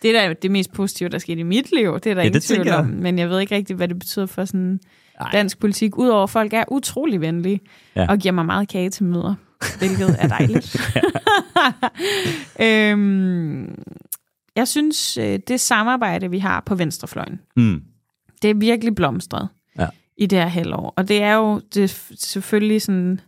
[0.02, 1.94] Det er da det mest positive, der skete i mit liv.
[1.94, 2.86] Det er der Ja, ingen det tvivl om.
[2.86, 4.80] Men jeg ved ikke rigtig, hvad det betyder for sådan
[5.22, 5.30] Ej.
[5.32, 5.98] dansk politik.
[5.98, 7.60] Udover at folk er utrolig venlige
[7.96, 8.06] Ja.
[8.10, 9.36] og giver mig meget kage til møder,
[9.80, 10.78] hvilket er dejligt.
[12.62, 13.76] øhm,
[14.56, 17.82] jeg synes, øh, det samarbejde, vi har på venstrefløjen, Mm.
[18.42, 19.48] det er virkelig blomstret
[19.80, 19.88] Ja.
[20.18, 20.94] i det her halvår.
[20.98, 23.20] Og det er jo det selvfølgelig sådan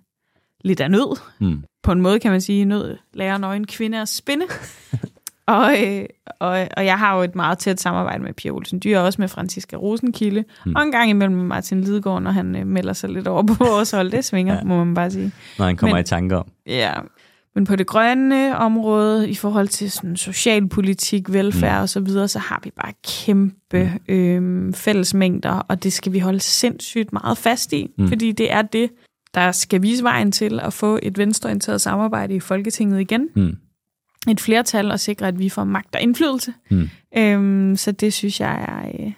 [0.63, 1.19] lidt af nød.
[1.39, 1.63] Mm.
[1.83, 4.45] På en måde kan man sige, nød lærer nøgen kvinde at spinde.
[5.55, 6.05] og, øh,
[6.39, 9.21] og, og jeg har jo et meget tæt samarbejde med Pia Olsen Dyr, og også
[9.21, 10.75] med Franziska Rosenkilde, mm.
[10.75, 13.53] og en gang imellem med Martin Lidegaard, når han øh, melder sig lidt over på
[13.73, 14.11] vores hold.
[14.11, 14.63] Det svinger, Ja.
[14.63, 15.31] må man bare sige.
[15.59, 16.45] Når han kommer Men- i tanker om.
[16.67, 16.93] Ja,
[17.55, 21.81] men på det grønne område, i forhold til sådan socialpolitik, velfærd Mm.
[21.81, 26.39] og så videre, så har vi bare kæmpe øhm, fællesmængder, og det skal vi holde
[26.39, 28.03] sindssygt meget fast i, Mm.
[28.03, 28.09] mm.
[28.09, 28.89] fordi det er det,
[29.33, 33.27] der skal vise vejen til at få et venstreorienteret samarbejde i Folketinget igen.
[33.35, 33.55] Mm.
[34.27, 36.53] Et flertal og sikre, at vi får magt og indflydelse.
[36.71, 36.89] Mm.
[37.17, 39.11] Øhm, så det synes jeg er, øh,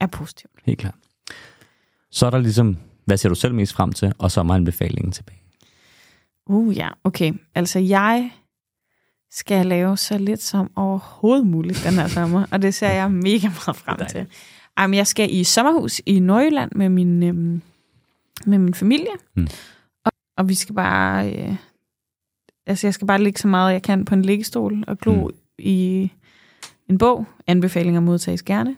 [0.00, 0.52] er positivt.
[0.64, 0.94] Helt klart.
[2.10, 5.12] Så er der ligesom, hvad ser du selv mest frem til, og så er anbefalingen
[5.12, 5.40] tilbage.
[6.46, 7.32] Uh ja, okay.
[7.54, 8.30] Altså jeg
[9.30, 13.48] skal lave så lidt som overhovedet muligt den her sommer, og det ser jeg mega
[13.48, 14.26] meget frem til.
[14.78, 17.62] Jamen, jeg skal i sommerhus i Nordjylland med min, øhm,
[18.46, 19.48] med min familie, Mm.
[20.04, 21.32] og, og vi skal bare...
[21.32, 21.56] Øh,
[22.66, 25.30] altså, jeg skal bare ligge så meget, jeg kan på en liggestol og glo Mm.
[25.58, 26.10] i
[26.90, 27.26] en bog.
[27.46, 28.76] Anbefalinger modtages gerne.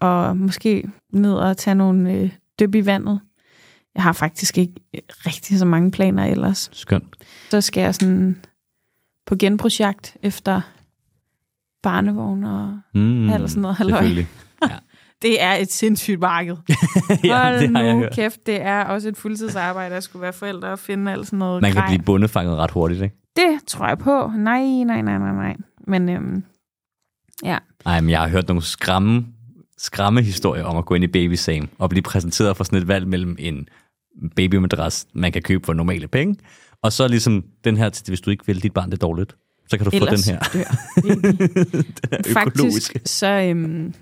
[0.00, 3.20] Og måske ned og tage nogle øh, dyb i vandet.
[3.94, 6.70] Jeg har faktisk ikke øh, rigtig så mange planer ellers.
[6.72, 7.16] Skønt.
[7.50, 8.36] Så skal jeg sådan
[9.26, 10.60] på genprojekt efter
[11.82, 13.76] barnevogn og Mm, eller sådan noget.
[13.76, 13.98] Halløj.
[14.00, 14.26] Selvfølgelig.
[15.22, 16.56] Det er et sindssygt marked.
[17.24, 18.12] ja, Hold det har jeg nu hørt.
[18.14, 21.62] kæft, det er også et fuldtidsarbejde at skulle være forældre og finde alt sådan noget
[21.62, 21.88] Man kan grej.
[21.90, 23.16] blive bundefanget ret hurtigt, ikke?
[23.36, 24.32] Det tror jeg på.
[24.36, 25.56] Nej, nej, nej, nej, nej.
[25.86, 26.44] Men øhm,
[27.44, 29.26] ja, Nej, men jeg har hørt nogle skræmme,
[29.78, 32.88] skræmme historier om at gå ind i Baby Same og blive præsenteret for sådan et
[32.88, 33.68] valg mellem en
[34.36, 36.36] babymadras, man kan købe for normale penge,
[36.82, 39.36] og så ligesom den her, til, hvis du ikke vil dit barn det dårligt,
[39.68, 40.64] så kan du ellers få den her.
[41.00, 42.92] dør den er økologisk.
[42.92, 43.26] Faktisk, så...
[43.26, 43.94] Øhm,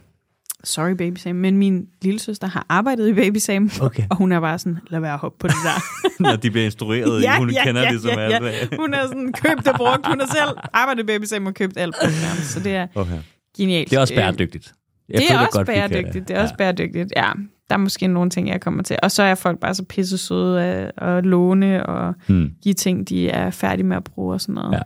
[0.69, 4.03] sorry, Baby Sam, men min lille søster har arbejdet i Baby Sam, Okay.
[4.11, 5.81] og hun er bare sådan, lad være at hoppe på det der.
[6.23, 8.45] Når de bliver instrueret, ja, hun kender det som ja, alt.
[8.45, 8.77] ja.
[8.77, 10.07] Hun er sådan købt og brugt.
[10.07, 11.95] Hun har selv arbejdet i Baby Sam og købt alt.
[12.43, 13.19] Så det er Okay.
[13.57, 13.91] genialt.
[13.91, 14.73] Det er også Øh, bæredygtigt.
[15.09, 16.29] Jeg det er også godt, bæredygtigt.
[16.29, 17.31] Det er også bæredygtigt, ja.
[17.71, 18.97] Der er måske nogle ting, jeg kommer til.
[19.03, 22.51] Og så er folk bare så pisse søde at, at låne og Hmm.
[22.63, 24.73] give ting, de er færdige med at bruge og sådan noget.
[24.73, 24.83] Ja.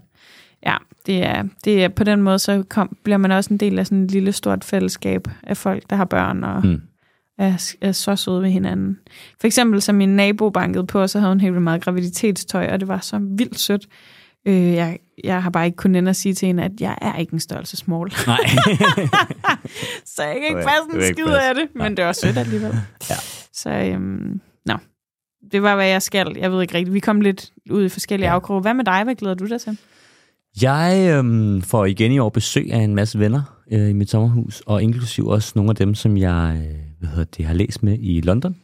[0.70, 0.76] Ja,
[1.06, 3.86] det er, det er på den måde, så kom, bliver man også en del af
[3.86, 6.80] sådan et lille stort fællesskab af folk, der har børn og Hmm.
[7.38, 8.98] er, er så søde ved hinanden.
[9.40, 12.80] For eksempel, så min nabo bankede på, så havde hun helt vildt meget graviditetstøj, og
[12.80, 13.86] det var så vildt sødt.
[14.46, 17.32] Øh, jeg, jeg har bare ikke kunnet at sige til hende, at jeg er ikke
[17.32, 18.12] en størrelse small.
[18.26, 18.36] Nej.
[20.14, 21.88] så jeg kan ikke passe en skid af det, men Nej.
[21.88, 22.70] det var sødt alligevel.
[23.10, 23.14] Ja.
[23.52, 24.74] Så øhm, nå.
[25.52, 26.36] det var, hvad jeg skal.
[26.38, 26.94] Jeg ved ikke rigtigt.
[26.94, 28.34] Vi kom lidt ud i forskellige ja.
[28.34, 28.60] afkroge.
[28.60, 29.04] Hvad med dig?
[29.04, 29.78] Hvad glæder du dig til?
[30.62, 33.42] Jeg øhm, får igen i år besøg af en masse venner
[33.72, 37.24] øh, i mit sommerhus, og inklusiv også nogle af dem, som jeg øh, hvad hedder
[37.36, 38.56] det, har læst med i London.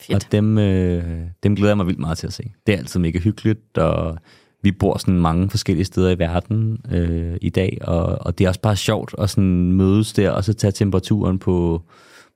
[0.00, 0.24] Fedt.
[0.24, 2.42] Og dem, øh, dem glæder jeg mig vildt meget til at se.
[2.66, 4.18] Det er altid mega hyggeligt, og
[4.62, 8.48] vi bor sådan mange forskellige steder i verden øh, i dag, og, og det er
[8.48, 11.82] også bare sjovt at sådan mødes der, og så tage temperaturen på,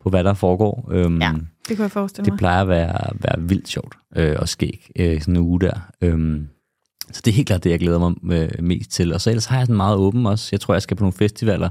[0.02, 0.88] på hvad der foregår.
[0.92, 1.32] Øhm, Ja,
[1.68, 2.38] det kunne jeg forestille det mig.
[2.38, 5.90] plejer at være, være vildt sjovt øh, og skæg øh, sådan en uge der.
[6.02, 6.48] Øhm,
[7.12, 9.12] så det er helt klart det, jeg glæder mig øh, mest til.
[9.14, 10.48] Og så ellers har jeg sådan meget åben også.
[10.52, 11.68] Jeg tror, jeg skal på nogle festivaler.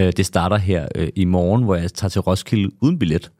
[0.00, 3.30] Øh, det starter her øh, i morgen, hvor jeg tager til Roskilde uden billet.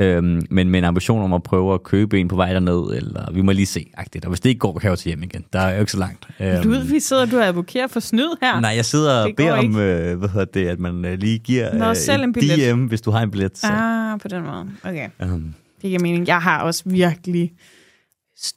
[0.00, 3.32] Øhm, men med en ambition om at prøve at købe en på vej derned, eller
[3.32, 3.86] vi må lige se.
[3.94, 4.24] Agtigt.
[4.24, 5.44] Og hvis det ikke går, kan jeg jo til hjem igen.
[5.52, 6.28] Der er jo ikke så langt.
[6.40, 8.60] Øhm, Ludvig sidder du og advokerer for snyd her.
[8.60, 11.74] Nej, jeg sidder og beder om, øh, hvad hedder det, at man øh, lige giver
[11.74, 12.74] Nå, selv en billet.
[12.74, 13.58] DM, hvis du har en billet.
[13.58, 14.66] Så, Ah, på den måde.
[14.84, 16.26] Okay, øhm, det giver mening.
[16.26, 17.52] Jeg har også virkelig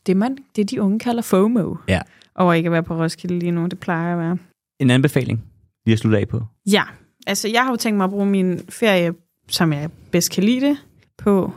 [0.07, 1.99] det, man, det de unge kalder FOMO, ja.
[2.39, 3.65] Over ikke at være på Roskilde lige nu.
[3.67, 4.37] Det plejer at være.
[4.79, 5.43] En anbefaling,
[5.85, 6.43] lige at slutte af på.
[6.71, 6.83] Ja,
[7.27, 9.13] altså jeg har jo tænkt mig at bruge min ferie,
[9.47, 10.77] som jeg bedst kan lide det,
[11.17, 11.53] på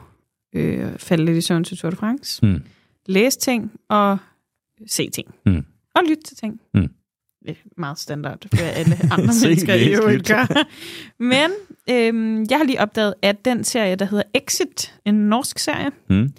[0.55, 2.63] øh, falde lidt i søvn til Tour de France, Mm.
[3.07, 4.19] læse ting og
[4.87, 5.35] se ting.
[5.47, 5.65] Mm.
[5.95, 6.61] Og lytte til ting.
[6.75, 6.89] Mm.
[7.47, 10.65] Det er meget standard, hvad alle andre mennesker i øvrigt gør.
[11.23, 11.51] Men
[11.91, 16.33] øhm, jeg har lige opdaget, at den serie, der hedder Exit, en norsk serie, Mm.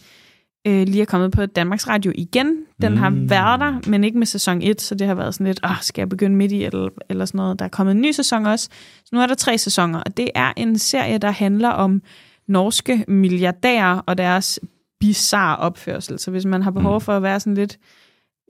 [0.67, 2.57] Øh, lige er kommet på Danmarks Radio igen.
[2.81, 2.97] Den mm.
[2.97, 5.81] har været der, men ikke med sæson 1, så det har været sådan lidt, åh,
[5.81, 7.59] skal jeg begynde midt i, eller, eller sådan noget.
[7.59, 8.69] Der er kommet en ny sæson også.
[9.05, 12.01] Så nu er der tre sæsoner, og det er en serie, der handler om
[12.47, 14.59] norske milliardærer og deres
[14.99, 16.19] bizarre opførsel.
[16.19, 17.01] Så hvis man har behov Mm.
[17.01, 17.77] for at være sådan lidt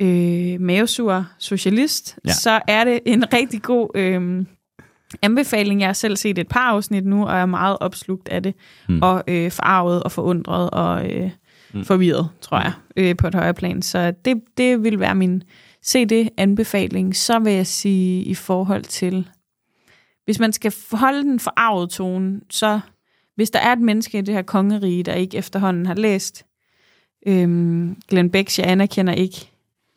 [0.02, 2.32] øh, mavesur socialist, Ja.
[2.34, 4.46] så er det en rigtig god øh,
[5.22, 5.80] anbefaling.
[5.80, 8.56] Jeg har selv set et par afsnit nu, og er meget opslugt af det,
[8.90, 9.00] mm.
[9.02, 11.30] og øh, forarvet og forundret og øh,
[11.74, 11.80] Mm.
[11.80, 11.86] mm.
[11.86, 13.82] forvirret, tror jeg, øh, på et højere plan.
[13.82, 15.44] Så det, det vil være min
[15.86, 17.16] CD-anbefaling.
[17.16, 19.30] Så vil jeg sige i forhold til,
[20.26, 22.80] hvis man skal holde den forarvet tone, så
[23.36, 26.46] hvis der er et menneske i det her kongerige, der ikke efterhånden har læst
[27.28, 29.50] øhm, Glenn Becks, jeg anerkender ikke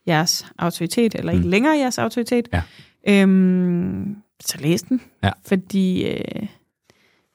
[0.07, 1.51] jeres autoritet, eller ikke Mm.
[1.51, 2.63] længere jeres autoritet, Ja.
[3.09, 5.01] øhm, så læs den.
[5.23, 5.31] Ja.
[5.47, 6.47] Fordi øh,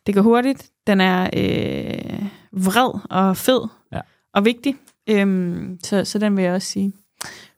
[0.08, 0.70] det går hurtigt.
[0.88, 3.62] Den er øh, vred og fed.
[4.34, 4.75] Og vigtig.
[5.09, 6.91] Øhm, så, så den vil jeg også sige.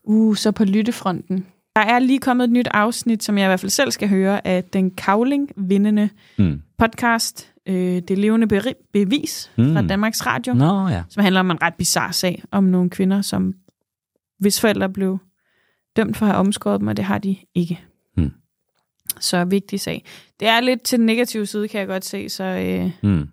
[0.04, 1.46] Uh, så på lyttefronten.
[1.76, 4.48] Der er lige kommet et nyt afsnit, som jeg i hvert fald selv skal høre,
[4.48, 6.62] af den kavling-vindende Mm.
[6.78, 9.74] podcast, øh, Det levende beri- bevis Mm.
[9.74, 11.04] fra Danmarks Radio, Nå ja.
[11.10, 13.56] som handler om en ret bizarre sag om nogle kvinder, som
[14.40, 15.18] hvis forældre blev
[15.96, 17.82] dømt for at have omskåret dem, og det har de ikke.
[18.18, 18.32] Mm.
[19.20, 20.06] Så vigtig sag.
[20.40, 23.28] Det er lidt til den negative side, kan jeg godt se, så øh, Mm.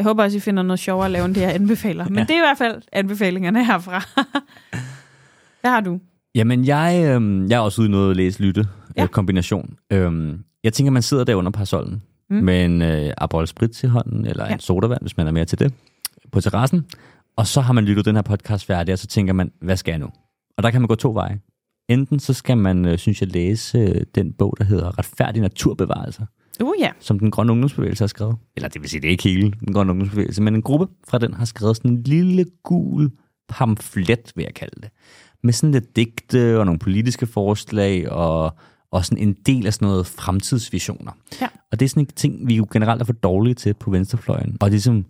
[0.00, 2.04] Jeg håber også, I finder noget sjovere at lave, end det jeg anbefaler.
[2.04, 2.20] Men Ja.
[2.20, 4.04] det er i hvert fald anbefalingerne herfra.
[5.60, 6.00] Hvad har du?
[6.34, 9.06] Jamen, jeg, øh, jeg er også ude i noget at læse lytte Ja.
[9.06, 9.74] kombination.
[9.92, 12.36] Øhm, jeg tænker, man sidder der under parasollen Mm.
[12.36, 14.52] med en øh, Aperol Spritz til hånden, eller ja.
[14.52, 15.74] En sodavand, hvis man er mere til det,
[16.32, 16.84] på terrassen.
[17.36, 19.92] Og så har man lyttet den her podcast færdig, og så tænker man, hvad skal
[19.92, 20.06] jeg nu?
[20.56, 21.38] Og der kan man gå to veje.
[21.88, 26.26] Enten så skal man, øh, synes jeg, læse øh, den bog, der hedder Retfærdig Naturbevarelse,
[26.60, 26.90] Uh ja.
[27.00, 28.36] som den grønne ungdomsbevægelse har skrevet.
[28.56, 31.18] Eller det vil sige, det er ikke hele den grønne ungdomsbevægelse, men en gruppe fra
[31.18, 33.10] den har skrevet sådan en lille gul
[33.48, 34.90] pamflet, vil jeg kalde det.
[35.42, 38.54] Med sådan lidt digte og nogle politiske forslag og,
[38.90, 41.12] og sådan en del af sådan noget fremtidsvisioner.
[41.40, 41.48] Ja.
[41.72, 44.56] Og det er sådan en ting, vi jo generelt er for dårlige til på venstrefløjen.
[44.60, 45.04] Og ligesom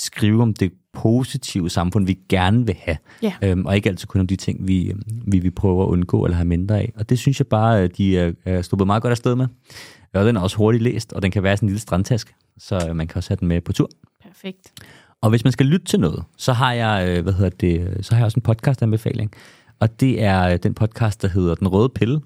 [0.00, 2.96] skrive om det positive samfund, vi gerne vil have.
[3.22, 3.32] Ja.
[3.42, 6.24] Øhm, og ikke altid kun om de ting, vi, øhm, vi, vi prøver at undgå
[6.24, 6.92] eller have mindre af.
[6.96, 9.46] Og det synes jeg bare, at de er, er sluppet meget godt afsted med.
[10.14, 12.86] Og den er også hurtigt læst, og den kan være sådan en lille strandtaske, så
[12.88, 13.88] øh, man kan også have den med på tur.
[14.22, 14.72] Perfekt.
[15.20, 18.14] Og hvis man skal lytte til noget, så har jeg, øh, hvad hedder det, så
[18.14, 19.32] har jeg også en podcast-anbefaling.
[19.80, 22.20] Og det er øh, den podcast, der hedder Den Røde Pille.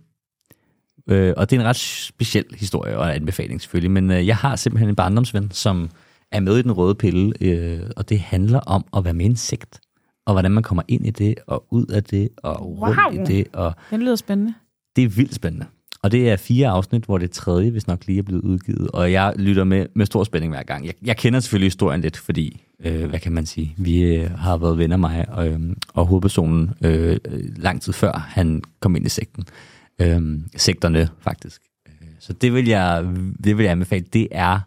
[1.07, 4.57] Øh, og det er en ret speciel historie og anbefaling selvfølgelig, men øh, jeg har
[4.57, 5.91] simpelthen en barndomsven, som
[6.35, 9.29] er med i Den Røde Pille, øh, og det handler om at være med i
[9.29, 9.81] en sekt,
[10.27, 13.23] og hvordan man kommer ind i det, og ud af det, og rundt Wow.
[13.23, 14.55] i det, og Den lyder spændende.
[14.97, 15.67] det er vildt spændende.
[16.03, 18.89] Og det er fire afsnit, hvor det tredje, hvis nok lige er blevet udgivet.
[18.91, 20.87] Og jeg lytter med, med stor spænding hver gang.
[20.87, 24.57] Jeg, jeg kender selvfølgelig historien lidt, fordi, øh, hvad kan man sige, vi øh, har
[24.57, 25.61] været venner mig og, øh,
[25.95, 29.45] og hovedpersonen øh, øh, lang tid før han kom ind i sekten.
[29.99, 30.23] Øh,
[30.57, 31.63] sekterne, faktisk.
[31.89, 33.05] Øh, Så det vil, jeg,
[33.45, 34.05] det vil jeg anbefale.
[34.13, 34.61] Det er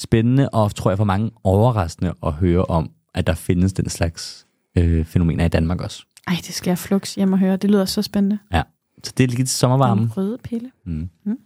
[0.00, 4.46] spændende og tror jeg for mange overraskende at høre om, at der findes den slags
[4.78, 6.04] øh, fænomener i Danmark også.
[6.28, 7.56] Ej, det skal jeg flux hjem og høre.
[7.56, 8.38] Det lyder så spændende.
[8.52, 8.62] Ja.
[9.04, 10.00] Så det er lidt sommervarme.
[10.00, 10.70] Den røde pille.
[10.86, 11.10] Mm.
[11.24, 11.38] Mm.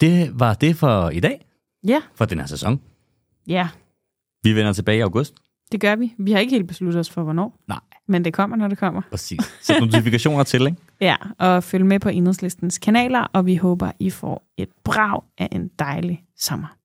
[0.00, 1.46] Det var det for i dag,
[1.84, 2.80] Ja, for den her sæson.
[3.46, 3.68] ja.
[4.42, 5.34] Vi vender tilbage i august.
[5.72, 6.14] Det gør vi.
[6.18, 7.58] Vi har ikke helt besluttet os for, hvornår.
[7.68, 9.02] Nej, Men det kommer, når det kommer.
[9.10, 9.40] Præcis.
[9.62, 10.76] Sæt notifikationer til, ikke?
[11.00, 15.48] Ja, og følg med på Enhedslistens kanaler, og vi håber, I får et brag af
[15.52, 16.76] en dejlig sommer.